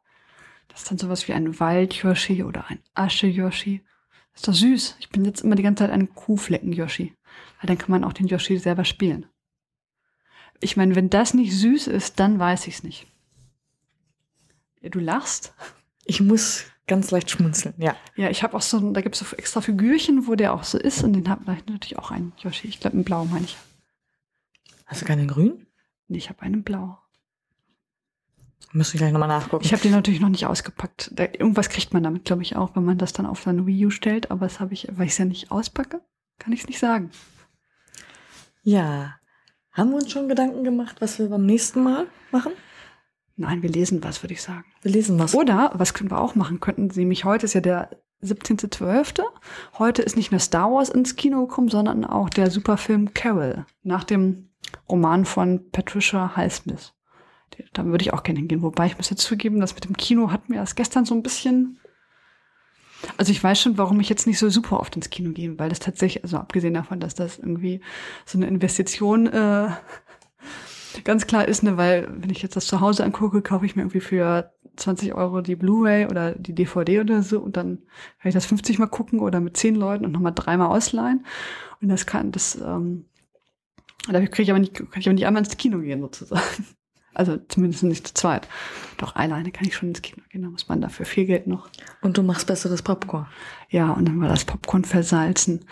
Das 0.68 0.82
ist 0.82 0.90
dann 0.90 0.98
sowas 0.98 1.26
wie 1.26 1.32
ein 1.32 1.58
Wald-Yoshi 1.58 2.44
oder 2.44 2.68
ein 2.68 2.78
Asche-Yoshi. 2.94 3.84
Ist 4.34 4.48
doch 4.48 4.54
süß. 4.54 4.96
Ich 5.00 5.10
bin 5.10 5.24
jetzt 5.24 5.42
immer 5.42 5.54
die 5.54 5.62
ganze 5.62 5.84
Zeit 5.84 5.92
ein 5.92 6.14
Kuhflecken-Yoshi. 6.14 7.16
Weil 7.60 7.68
dann 7.68 7.78
kann 7.78 7.90
man 7.90 8.04
auch 8.04 8.12
den 8.12 8.26
Yoshi 8.26 8.58
selber 8.58 8.84
spielen. 8.84 9.26
Ich 10.60 10.76
meine, 10.76 10.94
wenn 10.94 11.10
das 11.10 11.34
nicht 11.34 11.56
süß 11.56 11.88
ist, 11.88 12.20
dann 12.20 12.38
weiß 12.38 12.66
ich 12.66 12.76
es 12.76 12.82
nicht. 12.82 13.06
Du 14.82 14.98
lachst? 14.98 15.54
Ich 16.04 16.20
muss 16.20 16.64
ganz 16.86 17.10
leicht 17.10 17.30
schmunzeln, 17.30 17.74
ja. 17.78 17.96
Ja, 18.16 18.28
ich 18.28 18.42
habe 18.42 18.56
auch 18.56 18.62
so, 18.62 18.92
da 18.92 19.00
gibt 19.00 19.14
es 19.14 19.28
so 19.28 19.36
extra 19.36 19.60
Figürchen, 19.60 20.26
wo 20.26 20.34
der 20.34 20.52
auch 20.52 20.64
so 20.64 20.78
ist. 20.78 21.02
Und 21.02 21.14
den 21.14 21.28
habe 21.28 21.42
ich 21.52 21.66
natürlich 21.66 21.98
auch 21.98 22.10
einen 22.10 22.32
Yoshi. 22.38 22.68
Ich 22.68 22.80
glaube, 22.80 22.94
einen 22.94 23.04
blau 23.04 23.24
meine 23.24 23.46
ich. 23.46 23.56
Hast 24.86 25.02
du 25.02 25.06
keinen 25.06 25.28
grün? 25.28 25.66
Nee, 26.08 26.18
ich 26.18 26.28
habe 26.28 26.42
einen 26.42 26.62
blau. 26.62 26.98
Müssen 28.72 28.94
wir 28.94 28.98
gleich 28.98 29.12
nochmal 29.12 29.28
nachgucken. 29.28 29.64
Ich 29.64 29.72
habe 29.72 29.82
den 29.82 29.92
natürlich 29.92 30.20
noch 30.20 30.28
nicht 30.28 30.46
ausgepackt. 30.46 31.10
Da, 31.14 31.24
irgendwas 31.24 31.68
kriegt 31.68 31.94
man 31.94 32.02
damit, 32.02 32.24
glaube 32.24 32.42
ich, 32.42 32.56
auch, 32.56 32.74
wenn 32.74 32.84
man 32.84 32.98
das 32.98 33.12
dann 33.12 33.24
auf 33.24 33.42
sein 33.42 33.66
Wii 33.66 33.86
U 33.86 33.90
stellt. 33.90 34.30
Aber 34.30 34.46
das 34.46 34.60
habe 34.60 34.74
ich, 34.74 34.88
weil 34.92 35.06
ich 35.06 35.12
es 35.12 35.18
ja 35.18 35.24
nicht 35.24 35.50
auspacke, 35.52 36.02
kann 36.38 36.52
ich 36.52 36.60
es 36.60 36.66
nicht 36.66 36.78
sagen. 36.78 37.10
ja. 38.62 39.16
Haben 39.72 39.90
wir 39.90 39.96
uns 39.96 40.12
schon 40.12 40.28
Gedanken 40.28 40.62
gemacht, 40.62 41.00
was 41.00 41.18
wir 41.18 41.28
beim 41.28 41.44
nächsten 41.46 41.82
Mal 41.82 42.06
machen? 42.30 42.52
Nein, 43.34 43.60
wir 43.62 43.70
lesen 43.70 44.04
was, 44.04 44.22
würde 44.22 44.34
ich 44.34 44.42
sagen. 44.42 44.64
Wir 44.82 44.92
lesen 44.92 45.18
was. 45.18 45.34
Oder, 45.34 45.72
was 45.74 45.94
können 45.94 46.12
wir 46.12 46.20
auch 46.20 46.36
machen 46.36 46.60
könnten, 46.60 46.86
nämlich 46.94 47.24
heute 47.24 47.46
ist 47.46 47.54
ja 47.54 47.60
der 47.60 47.90
17.12. 48.22 49.22
Heute 49.78 50.02
ist 50.02 50.16
nicht 50.16 50.30
nur 50.30 50.38
Star 50.38 50.70
Wars 50.70 50.88
ins 50.88 51.16
Kino 51.16 51.46
gekommen, 51.46 51.68
sondern 51.68 52.04
auch 52.04 52.30
der 52.30 52.52
Superfilm 52.52 53.12
Carol 53.14 53.66
nach 53.82 54.04
dem 54.04 54.50
Roman 54.88 55.24
von 55.24 55.70
Patricia 55.70 56.36
Highsmith. 56.36 56.94
Da 57.72 57.84
würde 57.84 58.02
ich 58.02 58.12
auch 58.12 58.22
gerne 58.22 58.38
hingehen. 58.38 58.62
Wobei 58.62 58.86
ich 58.86 58.96
muss 58.96 59.10
jetzt 59.10 59.22
zugeben, 59.22 59.60
das 59.60 59.74
mit 59.74 59.84
dem 59.84 59.96
Kino 59.96 60.30
hat 60.30 60.48
mir 60.48 60.56
erst 60.56 60.76
gestern 60.76 61.04
so 61.04 61.14
ein 61.14 61.22
bisschen. 61.22 61.80
Also 63.16 63.32
ich 63.32 63.42
weiß 63.42 63.60
schon, 63.60 63.78
warum 63.78 64.00
ich 64.00 64.08
jetzt 64.08 64.26
nicht 64.26 64.38
so 64.38 64.48
super 64.50 64.80
oft 64.80 64.96
ins 64.96 65.10
Kino 65.10 65.32
gehe, 65.32 65.58
weil 65.58 65.68
das 65.68 65.78
tatsächlich, 65.78 66.24
also 66.24 66.36
abgesehen 66.36 66.74
davon, 66.74 67.00
dass 67.00 67.14
das 67.14 67.38
irgendwie 67.38 67.80
so 68.24 68.38
eine 68.38 68.46
Investition 68.46 69.26
äh, 69.26 69.68
ganz 71.04 71.26
klar 71.26 71.46
ist, 71.46 71.62
ne, 71.62 71.76
weil 71.76 72.08
wenn 72.10 72.30
ich 72.30 72.42
jetzt 72.42 72.56
das 72.56 72.66
zu 72.66 72.80
Hause 72.80 73.04
angucke, 73.04 73.42
kaufe 73.42 73.66
ich 73.66 73.76
mir 73.76 73.82
irgendwie 73.82 74.00
für 74.00 74.52
20 74.76 75.14
Euro 75.14 75.40
die 75.40 75.56
Blu-ray 75.56 76.06
oder 76.06 76.32
die 76.32 76.54
DVD 76.54 77.00
oder 77.00 77.22
so 77.22 77.40
und 77.40 77.56
dann 77.56 77.78
kann 78.20 78.28
ich 78.28 78.34
das 78.34 78.46
50 78.46 78.78
mal 78.78 78.86
gucken 78.86 79.20
oder 79.20 79.40
mit 79.40 79.56
10 79.56 79.74
Leuten 79.76 80.04
und 80.04 80.12
nochmal 80.12 80.32
dreimal 80.34 80.68
ausleihen. 80.68 81.24
Und 81.80 81.88
das 81.88 82.06
kann, 82.06 82.32
das, 82.32 82.56
ähm, 82.56 83.06
dafür 84.06 84.28
kriege 84.28 84.42
ich 84.42 84.50
aber 84.50 84.58
nicht, 84.58 84.74
kann 84.74 85.00
ich 85.00 85.06
aber 85.06 85.14
nicht 85.14 85.26
einmal 85.26 85.44
ins 85.44 85.56
Kino 85.56 85.78
gehen 85.80 86.00
sozusagen. 86.00 86.42
Also 87.14 87.36
zumindest 87.48 87.82
nicht 87.84 88.08
zu 88.08 88.14
zweit. 88.14 88.48
Doch 88.98 89.14
alleine 89.16 89.50
kann 89.50 89.66
ich 89.66 89.76
schon 89.76 89.90
ins 89.90 90.02
Kino 90.02 90.22
gehen, 90.28 90.42
da 90.42 90.48
muss 90.48 90.68
man 90.68 90.80
dafür 90.80 91.06
viel 91.06 91.26
Geld 91.26 91.46
noch. 91.46 91.68
Und 92.02 92.18
du 92.18 92.22
machst 92.22 92.46
besseres 92.46 92.82
Popcorn. 92.82 93.26
Ja, 93.70 93.92
und 93.92 94.06
dann 94.06 94.20
war 94.20 94.28
das 94.28 94.44
Popcorn 94.44 94.84
versalzen 94.84 95.64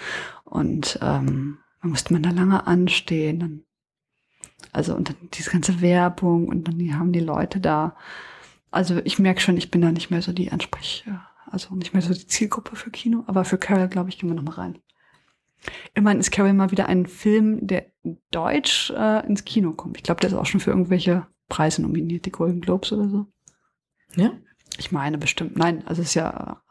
und 0.45 0.99
ähm, 1.03 1.59
dann 1.81 1.91
musste 1.91 2.13
man 2.13 2.23
da 2.23 2.31
lange 2.31 2.67
anstehen. 2.67 3.41
Dann, 3.41 3.63
also 4.73 4.95
und 4.95 5.09
dann 5.09 5.17
diese 5.35 5.51
ganze 5.51 5.81
Werbung 5.81 6.49
und 6.49 6.69
dann 6.69 6.79
die 6.79 6.95
haben 6.95 7.13
die 7.13 7.21
Leute 7.21 7.61
da. 7.61 7.97
Also 8.71 9.01
ich 9.05 9.19
merke 9.19 9.41
schon, 9.41 9.57
ich 9.57 9.71
bin 9.71 9.83
da 9.83 9.93
nicht 9.93 10.11
mehr 10.11 10.23
so 10.23 10.33
die 10.33 10.51
Ansprech, 10.51 11.05
also 11.47 11.75
nicht 11.75 11.93
mehr 11.93 12.03
so 12.03 12.15
die 12.15 12.27
Zielgruppe 12.27 12.77
für 12.77 12.91
Kino, 12.91 13.25
aber 13.27 13.45
für 13.45 13.59
Carol, 13.59 13.89
glaube 13.89 14.09
ich, 14.09 14.19
gehen 14.19 14.31
wir 14.31 14.35
noch 14.35 14.45
mal 14.45 14.55
rein. 14.55 14.79
Immerhin 15.95 16.21
ist 16.21 16.33
Carol 16.33 16.53
mal 16.53 16.71
wieder 16.71 16.87
ein 16.87 17.07
Film, 17.07 17.67
der 17.67 17.87
deutsch 18.31 18.91
äh, 18.91 19.27
ins 19.27 19.45
Kino 19.45 19.73
kommt. 19.73 19.97
Ich 19.97 20.03
glaube, 20.03 20.21
der 20.21 20.31
ist 20.31 20.37
auch 20.37 20.47
schon 20.47 20.61
für 20.61 20.71
irgendwelche 20.71 21.27
Preise 21.53 21.83
nominiert, 21.83 22.25
die 22.25 22.33
Golden 22.33 22.63
Globes 22.63 22.93
oder 22.93 23.11
so. 23.11 23.27
Ja? 24.17 24.33
Ich 24.79 24.91
meine 24.91 25.19
bestimmt. 25.19 25.55
Nein, 25.55 25.87
also 25.87 26.01
es 26.01 26.09
ist 26.09 26.15
ja, 26.15 26.63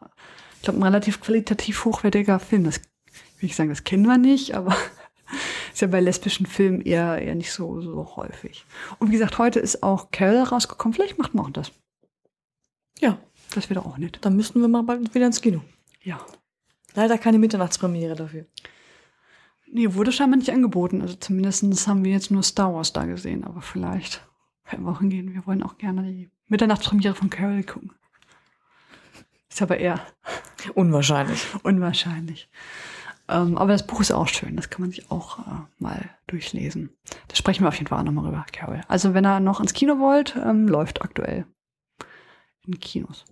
ich 0.56 0.64
glaube, 0.64 0.80
ein 0.80 0.84
relativ 0.84 1.22
qualitativ 1.22 1.86
hochwertiger 1.86 2.40
Film. 2.40 2.64
Das 2.64 2.82
will 3.40 3.50
ich 3.50 3.56
sagen, 3.56 3.70
das 3.70 3.84
kennen 3.84 4.08
wir 4.08 4.18
nicht, 4.18 4.56
aber 4.56 4.76
ist 5.72 5.82
ja 5.82 5.88
bei 5.88 6.00
lesbischen 6.00 6.48
Filmen 6.48 6.82
eher, 6.82 7.22
eher 7.22 7.36
nicht 7.36 7.52
so, 7.52 7.80
so 7.80 8.16
häufig. 8.16 8.66
Und 8.98 9.10
wie 9.10 9.14
gesagt, 9.14 9.38
heute 9.38 9.60
ist 9.60 9.84
auch 9.84 10.10
Carol 10.10 10.42
rausgekommen. 10.42 10.96
Vielleicht 10.96 11.20
macht 11.20 11.36
man 11.36 11.46
auch 11.46 11.52
das. 11.52 11.72
Ja. 13.00 13.20
Das 13.54 13.70
wäre 13.70 13.82
doch 13.82 13.86
auch 13.86 13.98
nett. 14.00 14.18
Dann 14.22 14.36
müssten 14.36 14.62
wir 14.62 14.68
mal 14.68 14.82
bald 14.82 15.14
wieder 15.14 15.28
ins 15.28 15.42
Kino. 15.42 15.62
Ja. 16.02 16.26
Leider 16.96 17.20
keine 17.20 17.38
Mitternachtspremiere 17.38 18.16
dafür. 18.16 18.46
Nee, 19.72 19.94
wurde 19.94 20.12
scheinbar 20.12 20.38
nicht 20.38 20.50
angeboten. 20.50 21.02
Also 21.02 21.16
zumindest 21.16 21.88
haben 21.88 22.04
wir 22.04 22.12
jetzt 22.12 22.32
nur 22.32 22.42
Star 22.42 22.74
Wars 22.74 22.94
da 22.94 23.06
gesehen, 23.06 23.44
aber 23.44 23.62
vielleicht 23.62 24.26
können 24.72 24.86
wir 24.86 24.92
auch 24.92 25.00
hingehen. 25.00 25.34
Wir 25.34 25.46
wollen 25.46 25.64
auch 25.64 25.78
gerne 25.78 26.04
die 26.04 26.30
Mitternachtspremiere 26.48 27.14
von 27.14 27.30
Carol 27.30 27.64
gucken. 27.64 27.92
Ist 29.50 29.62
aber 29.62 29.78
eher 29.78 30.00
Unwahrscheinlich. 30.76 31.46
unwahrscheinlich. 31.64 32.50
Ähm, 33.28 33.58
aber 33.58 33.74
das 33.74 33.86
Buch 33.86 34.00
ist 34.00 34.12
auch 34.12 34.30
schön. 34.30 34.56
Das 34.56 34.70
kann 34.70 34.82
man 34.82 34.92
sich 34.92 35.12
auch 35.12 35.40
äh, 35.40 35.62
mal 35.80 36.10
durchlesen. 36.28 36.90
Da 37.28 37.36
sprechen 37.36 37.64
wir 37.64 37.68
auf 37.68 37.76
jeden 37.76 37.88
Fall 37.88 38.00
auch 38.00 38.04
nochmal 38.04 38.26
rüber, 38.26 38.46
Carol. 38.54 38.80
Also 38.88 39.14
wenn 39.14 39.26
ihr 39.26 39.42
noch 39.42 39.60
ins 39.60 39.74
Kino 39.74 40.00
wollt, 40.00 40.38
ähm, 40.38 40.70
läuft 40.70 41.02
aktuell 41.02 41.46
in 42.66 42.80
Kinos. 42.80 43.26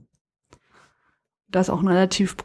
Da 1.48 1.62
ist 1.62 1.70
auch 1.70 1.82
ein 1.82 1.88
relativ 1.88 2.36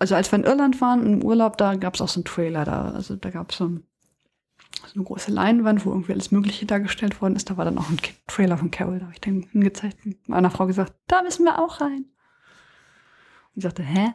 also 0.00 0.16
als 0.16 0.32
wir 0.32 0.38
in 0.40 0.44
Irland 0.44 0.80
waren, 0.80 1.06
im 1.06 1.22
Urlaub, 1.22 1.56
da 1.56 1.76
gab 1.76 1.94
es 1.94 2.00
auch 2.00 2.08
so 2.08 2.18
einen 2.18 2.24
Trailer 2.24 2.64
da. 2.64 2.90
Also 2.90 3.14
da 3.14 3.30
gab 3.30 3.52
es 3.52 3.58
so, 3.58 3.66
ein, 3.66 3.86
so 4.86 4.94
eine 4.94 5.04
große 5.04 5.30
Leinwand, 5.30 5.84
wo 5.84 5.90
irgendwie 5.90 6.12
alles 6.12 6.30
Mögliche 6.30 6.66
dargestellt 6.66 7.20
worden 7.20 7.36
ist. 7.36 7.50
Da 7.50 7.56
war 7.56 7.64
dann 7.64 7.78
auch 7.78 7.88
ein 7.90 7.98
Trailer 8.26 8.58
von 8.58 8.70
Carol. 8.70 8.98
Da 8.98 9.06
habe 9.06 9.14
ich 9.14 9.20
dann 9.20 9.46
hingezeigt 9.52 9.98
und 10.04 10.28
meiner 10.28 10.50
Frau 10.50 10.66
gesagt, 10.66 10.94
da 11.06 11.22
müssen 11.22 11.44
wir 11.44 11.58
auch 11.58 11.80
rein. 11.80 12.06
Und 13.54 13.56
sie 13.56 13.62
sagte, 13.62 13.82
hä? 13.82 14.12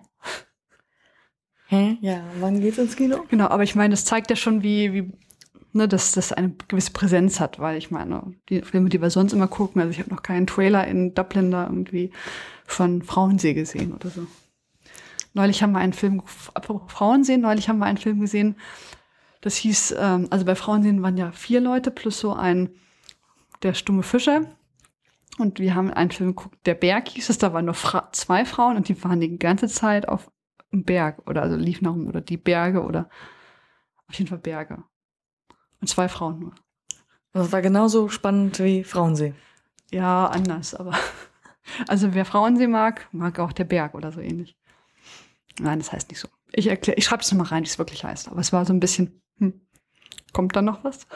Hä? 1.68 1.98
Ja, 2.02 2.24
wann 2.40 2.60
geht's 2.60 2.78
ins 2.78 2.96
Kino? 2.96 3.26
Genau, 3.30 3.48
aber 3.48 3.64
ich 3.64 3.76
meine, 3.76 3.92
das 3.92 4.06
zeigt 4.06 4.30
ja 4.30 4.36
schon, 4.36 4.64
wie, 4.64 4.94
wie 4.94 5.12
ne, 5.74 5.88
dass 5.88 6.14
das 6.14 6.34
eine 6.34 6.54
gewisse 6.68 6.92
Präsenz 6.92 7.40
hat, 7.40 7.60
weil 7.60 7.78
ich 7.78 7.92
meine, 7.92 8.34
die 8.50 8.62
Filme, 8.62 8.90
die 8.90 9.02
wir 9.02 9.10
sonst 9.10 9.34
immer 9.34 9.48
gucken, 9.48 9.82
also 9.82 9.92
ich 9.92 10.00
habe 10.00 10.10
noch 10.10 10.24
keinen 10.24 10.48
Trailer 10.48 10.88
in 10.88 11.14
Dublin 11.14 11.52
da 11.52 11.66
irgendwie 11.66 12.12
von 12.66 13.02
Frauensee 13.02 13.54
gesehen 13.54 13.94
oder 13.94 14.10
so. 14.10 14.26
Neulich 15.34 15.62
haben 15.62 15.74
wir 15.74 15.80
einen 15.80 15.94
Film, 15.94 16.24
Frauensee, 16.88 17.38
neulich 17.38 17.70
haben 17.70 17.80
wir 17.80 17.86
einen 17.86 17.98
Film 17.98 18.20
gesehen, 18.20 18.56
das 19.42 19.56
hieß, 19.56 19.96
ähm, 19.98 20.28
also 20.30 20.46
bei 20.46 20.56
Frauenseen 20.56 21.02
waren 21.02 21.18
ja 21.18 21.32
vier 21.32 21.62
Leute 21.62 21.92
plus 21.92 22.20
so 22.20 22.34
ein, 22.34 22.70
der 23.62 23.74
stumme 23.74 24.04
Fischer. 24.04 24.42
Und 25.38 25.60
wir 25.60 25.74
haben 25.76 25.92
einen 25.92 26.12
Film 26.12 26.36
geguckt, 26.36 26.58
der 26.66 26.74
Berg 26.74 27.08
hieß 27.10 27.30
es, 27.30 27.38
da 27.38 27.54
waren 27.54 27.66
nur 27.66 27.74
Fra 27.74 28.10
zwei 28.12 28.44
Frauen 28.44 28.76
und 28.76 28.90
die 28.90 29.02
waren 29.04 29.22
die 29.22 29.40
ganze 29.40 29.68
Zeit 29.68 30.10
auf 30.10 30.30
dem 30.72 30.84
Berg 30.84 31.28
oder 31.28 31.42
also 31.42 31.56
liefen 31.56 31.86
nach 31.86 31.96
oder 31.96 32.20
die 32.20 32.38
Berge 32.38 32.84
oder 32.84 33.10
auf 34.08 34.16
jeden 34.16 34.28
Fall 34.30 34.40
Berge. 34.40 34.84
Und 35.80 35.88
zwei 35.88 36.10
Frauen 36.10 36.40
nur. 36.40 36.56
Das 37.32 37.52
war 37.52 37.62
genauso 37.62 38.10
spannend 38.10 38.60
wie 38.60 38.84
Frauensee. 38.84 39.34
Ja, 39.92 40.28
anders, 40.28 40.76
aber 40.76 40.94
also 41.88 42.14
wer 42.14 42.26
Frauensee 42.26 42.68
mag, 42.68 43.08
mag 43.14 43.40
auch 43.40 43.54
der 43.54 43.64
Berg 43.64 43.96
oder 43.96 44.12
so 44.12 44.20
ähnlich. 44.20 44.58
Nein, 45.60 45.80
das 45.80 45.92
heißt 45.92 46.10
nicht 46.10 46.20
so. 46.20 46.28
Ich 46.52 46.68
erkläre, 46.68 46.98
ich 46.98 47.06
schreibe 47.06 47.22
es 47.22 47.32
nochmal 47.32 47.48
rein, 47.48 47.64
wie 47.64 47.68
es 47.68 47.78
wirklich 47.78 48.04
heißt. 48.04 48.30
Aber 48.30 48.40
es 48.40 48.52
war 48.52 48.66
so 48.66 48.74
ein 48.74 48.80
bisschen, 48.80 49.22
hm, 49.40 49.62
kommt 50.34 50.56
da 50.56 50.62
noch 50.62 50.84
was? 50.84 51.08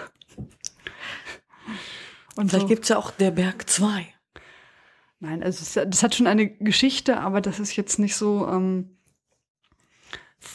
Und 2.36 2.50
Vielleicht 2.50 2.62
so. 2.64 2.68
gibt's 2.68 2.90
ja 2.90 2.98
auch 2.98 3.12
der 3.12 3.32
Berg 3.32 3.70
2. 3.70 4.08
Nein, 5.20 5.44
also 5.44 5.62
es, 5.62 5.90
das 5.90 6.04
hat 6.04 6.16
schon 6.16 6.28
eine 6.28 6.50
Geschichte, 6.50 7.20
aber 7.20 7.40
das 7.40 7.60
ist 7.60 7.76
jetzt 7.76 8.00
nicht 8.00 8.16
so, 8.16 8.48
ähm, 8.48 8.98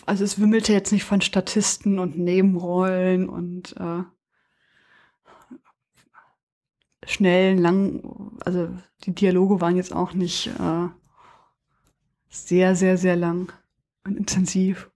also 0.04 0.24
es 0.24 0.38
wimmelte 0.38 0.72
jetzt 0.72 0.92
nicht 0.92 1.04
von 1.04 1.20
Statisten 1.20 1.98
und 1.98 2.18
Nebenrollen 2.18 3.28
und 3.28 3.74
äh, 3.78 4.02
schnellen, 7.06 7.58
langen, 7.58 8.38
also 8.44 8.68
die 9.04 9.14
Dialoge 9.14 9.60
waren 9.60 9.76
jetzt 9.76 9.94
auch 9.94 10.12
nicht 10.12 10.48
äh, 10.58 10.88
sehr, 12.28 12.74
sehr, 12.74 12.98
sehr 12.98 13.16
lang 13.16 13.52
und 14.04 14.16
intensiv. 14.16 14.90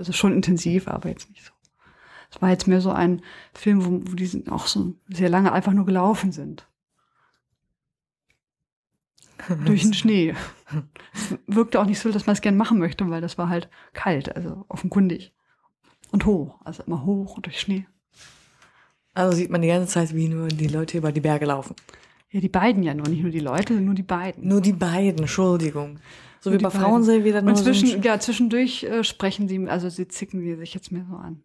Also 0.00 0.12
schon 0.12 0.32
intensiv, 0.32 0.88
aber 0.88 1.10
jetzt 1.10 1.28
nicht 1.28 1.44
so. 1.44 1.52
Es 2.30 2.40
war 2.40 2.48
jetzt 2.48 2.66
mehr 2.66 2.80
so 2.80 2.90
ein 2.90 3.20
Film, 3.52 3.84
wo, 3.84 4.10
wo 4.10 4.14
die 4.14 4.44
auch 4.48 4.66
so 4.66 4.94
sehr 5.08 5.28
lange 5.28 5.52
einfach 5.52 5.74
nur 5.74 5.84
gelaufen 5.84 6.32
sind. 6.32 6.66
durch 9.66 9.82
den 9.82 9.92
Schnee. 9.92 10.34
Es 11.12 11.36
wirkte 11.46 11.78
auch 11.78 11.84
nicht 11.84 11.98
so, 11.98 12.10
dass 12.10 12.24
man 12.24 12.32
es 12.32 12.40
gern 12.40 12.56
machen 12.56 12.78
möchte, 12.78 13.08
weil 13.10 13.20
das 13.20 13.36
war 13.36 13.50
halt 13.50 13.68
kalt, 13.92 14.34
also 14.34 14.64
offenkundig. 14.68 15.34
Und 16.12 16.24
hoch, 16.24 16.58
also 16.64 16.82
immer 16.84 17.04
hoch 17.04 17.36
und 17.36 17.44
durch 17.44 17.60
Schnee. 17.60 17.86
Also 19.12 19.36
sieht 19.36 19.50
man 19.50 19.60
die 19.60 19.68
ganze 19.68 19.92
Zeit, 19.92 20.14
wie 20.14 20.28
nur 20.28 20.48
die 20.48 20.68
Leute 20.68 20.96
über 20.96 21.12
die 21.12 21.20
Berge 21.20 21.44
laufen. 21.44 21.76
Ja, 22.30 22.40
die 22.40 22.48
beiden 22.48 22.82
ja 22.82 22.94
nur, 22.94 23.06
nicht 23.06 23.20
nur 23.20 23.30
die 23.30 23.40
Leute, 23.40 23.74
nur 23.74 23.94
die 23.94 24.02
beiden. 24.02 24.48
Nur 24.48 24.62
die 24.62 24.72
beiden, 24.72 25.20
Entschuldigung. 25.20 25.98
So 26.40 26.50
Nur 26.50 26.54
wie 26.54 26.58
die 26.58 26.64
bei 26.64 26.70
beiden. 26.70 26.82
Frauensee 26.82 27.24
wieder 27.24 27.42
nur 27.42 27.50
Und 27.50 27.56
zwischen, 27.56 27.86
so 27.88 27.96
ja, 27.98 28.18
zwischendurch 28.18 28.84
äh, 28.84 29.04
sprechen 29.04 29.48
sie, 29.48 29.68
also 29.68 29.88
sie 29.88 30.08
zicken 30.08 30.40
sie 30.40 30.56
sich 30.56 30.74
jetzt 30.74 30.90
mehr 30.90 31.06
so 31.08 31.16
an. 31.16 31.42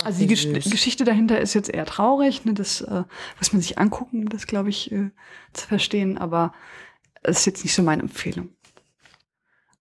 Ach, 0.00 0.06
Also 0.06 0.20
die 0.20 0.26
Gesch 0.26 0.42
süß. 0.42 0.70
Geschichte 0.70 1.04
dahinter 1.04 1.40
ist 1.40 1.54
jetzt 1.54 1.70
eher 1.70 1.86
traurig, 1.86 2.44
ne? 2.44 2.54
das 2.54 2.80
äh, 2.80 3.04
muss 3.38 3.52
man 3.52 3.62
sich 3.62 3.78
angucken, 3.78 4.24
um 4.24 4.28
das, 4.28 4.46
glaube 4.46 4.70
ich, 4.70 4.90
äh, 4.90 5.10
zu 5.52 5.68
verstehen, 5.68 6.18
aber 6.18 6.52
es 7.22 7.40
ist 7.40 7.46
jetzt 7.46 7.64
nicht 7.64 7.74
so 7.74 7.82
meine 7.82 8.02
Empfehlung. 8.02 8.50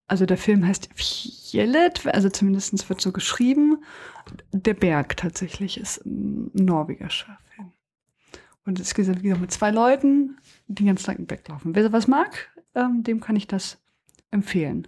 Also 0.05 0.25
der 0.25 0.37
Film 0.37 0.67
heißt 0.67 0.89
Fjellet, 0.93 2.05
also 2.05 2.29
zumindest 2.29 2.87
wird 2.89 3.01
so 3.01 3.11
geschrieben. 3.11 3.83
Der 4.51 4.75
Berg 4.75 5.17
tatsächlich 5.17 5.79
ist 5.79 6.05
ein 6.05 6.51
norwegischer 6.53 7.37
Film. 7.55 7.71
Und 8.65 8.79
es 8.79 8.91
ist 8.91 8.97
wie 8.97 9.23
gesagt 9.23 9.41
mit 9.41 9.51
zwei 9.51 9.71
Leuten, 9.71 10.37
die 10.67 10.75
den 10.75 10.87
ganzen 10.87 11.05
Tag 11.05 11.19
im 11.19 11.25
Berg 11.25 11.47
laufen. 11.47 11.73
Wer 11.73 11.83
sowas 11.83 12.07
mag, 12.07 12.51
ähm, 12.75 13.03
dem 13.03 13.19
kann 13.19 13.35
ich 13.35 13.47
das 13.47 13.77
empfehlen. 14.31 14.87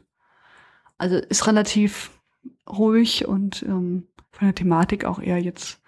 Also 0.97 1.17
ist 1.17 1.47
relativ 1.47 2.11
ruhig 2.67 3.27
und 3.27 3.63
ähm, 3.63 4.07
von 4.31 4.47
der 4.47 4.55
Thematik 4.55 5.05
auch 5.05 5.19
eher 5.19 5.41
jetzt 5.41 5.81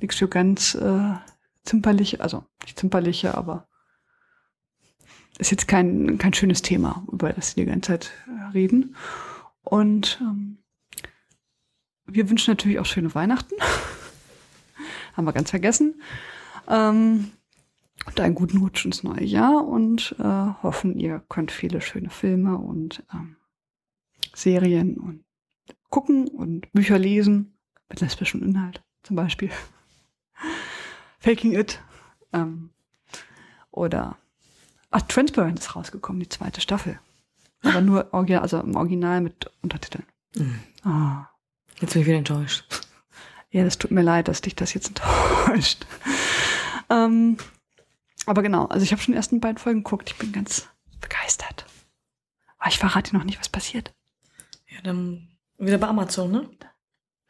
nichts 0.00 0.18
so 0.18 0.28
ganz 0.28 0.74
äh, 0.74 1.14
zimperlich, 1.64 2.20
also 2.20 2.44
nicht 2.64 2.78
zimperliche, 2.78 3.36
aber 3.36 3.68
ist 5.38 5.50
jetzt 5.50 5.68
kein, 5.68 6.18
kein 6.18 6.34
schönes 6.34 6.62
Thema, 6.62 7.04
über 7.10 7.32
das 7.32 7.50
sie 7.50 7.60
die 7.60 7.66
ganze 7.66 7.88
Zeit 7.92 8.12
äh, 8.26 8.50
reden. 8.52 8.94
Und 9.62 10.18
ähm, 10.20 10.58
wir 12.06 12.28
wünschen 12.28 12.50
natürlich 12.50 12.78
auch 12.78 12.86
schöne 12.86 13.14
Weihnachten. 13.14 13.54
Haben 15.16 15.24
wir 15.24 15.32
ganz 15.32 15.50
vergessen. 15.50 16.00
Ähm, 16.68 17.32
und 18.06 18.20
einen 18.20 18.34
guten 18.34 18.58
Rutsch 18.58 18.84
ins 18.84 19.02
neue 19.02 19.24
Jahr 19.24 19.66
und 19.66 20.14
äh, 20.18 20.22
hoffen, 20.62 20.98
ihr 20.98 21.22
könnt 21.28 21.52
viele 21.52 21.80
schöne 21.80 22.10
Filme 22.10 22.56
und 22.56 23.02
ähm, 23.12 23.36
Serien 24.34 24.96
und 24.96 25.24
gucken 25.90 26.28
und 26.28 26.70
Bücher 26.72 26.98
lesen 26.98 27.58
mit 27.88 28.00
lesbischem 28.00 28.42
Inhalt 28.42 28.82
zum 29.02 29.16
Beispiel. 29.16 29.50
Faking 31.18 31.52
It. 31.52 31.80
Ähm, 32.32 32.70
oder 33.70 34.16
Ach, 34.90 35.02
Transparent 35.02 35.58
ist 35.58 35.76
rausgekommen, 35.76 36.20
die 36.20 36.28
zweite 36.28 36.60
Staffel. 36.60 36.98
Aber 37.62 37.80
nur 37.80 38.12
original, 38.12 38.42
also 38.42 38.60
im 38.60 38.74
Original 38.76 39.20
mit 39.20 39.50
Untertiteln. 39.62 40.04
Mhm. 40.34 40.60
Ah. 40.82 41.26
Jetzt 41.80 41.92
bin 41.92 42.02
ich 42.02 42.08
wieder 42.08 42.18
enttäuscht. 42.18 42.64
Ja, 43.50 43.64
das 43.64 43.78
tut 43.78 43.90
mir 43.90 44.02
leid, 44.02 44.28
dass 44.28 44.42
dich 44.42 44.54
das 44.54 44.74
jetzt 44.74 44.88
enttäuscht. 45.46 45.86
ähm, 46.90 47.36
aber 48.26 48.42
genau, 48.42 48.66
also 48.66 48.82
ich 48.84 48.92
habe 48.92 49.00
schon 49.02 49.12
die 49.12 49.16
ersten 49.16 49.40
beiden 49.40 49.58
Folgen 49.58 49.82
geguckt. 49.82 50.10
Ich 50.10 50.18
bin 50.18 50.32
ganz 50.32 50.68
begeistert. 51.00 51.66
Aber 52.58 52.68
ich 52.68 52.78
verrate 52.78 53.16
noch 53.16 53.24
nicht, 53.24 53.38
was 53.38 53.48
passiert. 53.48 53.92
Ja, 54.68 54.80
dann 54.82 55.28
wieder 55.58 55.78
bei 55.78 55.88
Amazon, 55.88 56.30
ne? 56.30 56.50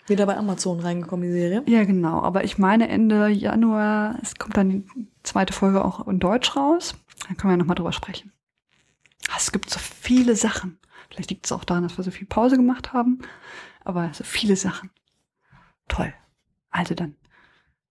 Wieder 0.07 0.27
bei 0.27 0.37
Amazon 0.37 0.81
reingekommen, 0.81 1.27
die 1.29 1.33
Serie. 1.33 1.63
Ja, 1.67 1.85
genau. 1.85 2.21
Aber 2.23 2.43
ich 2.43 2.59
meine, 2.59 2.89
Ende 2.89 3.29
Januar, 3.29 4.19
es 4.23 4.35
kommt 4.35 4.57
dann 4.57 4.71
die 4.71 4.85
zweite 5.23 5.53
Folge 5.53 5.85
auch 5.85 6.07
in 6.09 6.19
Deutsch 6.19 6.57
raus. 6.57 6.97
Dann 7.29 7.37
können 7.37 7.53
wir 7.53 7.57
nochmal 7.57 7.77
drüber 7.77 7.93
sprechen. 7.93 8.33
Ah, 9.29 9.35
Es 9.37 9.53
gibt 9.53 9.71
so 9.71 9.79
viele 9.79 10.35
Sachen. 10.35 10.79
Vielleicht 11.11 11.31
liegt 11.31 11.47
es 11.47 11.53
auch 11.53 11.65
daran, 11.65 11.85
dass 11.85 11.97
wir 11.97 12.05
so 12.05 12.11
viel 12.11 12.27
Pause 12.27 12.57
gemacht 12.57 12.93
haben. 12.93 13.21
Aber 13.85 14.13
so 14.13 14.25
viele 14.25 14.57
Sachen. 14.57 14.91
Toll. 15.89 16.13
Also 16.71 16.95
dann. 16.95 17.15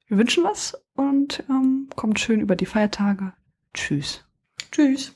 Wir 0.08 0.18
wünschen 0.18 0.44
was 0.44 0.78
und 1.00 1.46
ähm, 1.50 1.88
kommt 1.96 2.20
schön 2.20 2.42
über 2.42 2.58
die 2.58 2.66
Feiertage. 2.66 3.32
Tschüss. 3.74 4.26
Tschüss. 4.70 5.16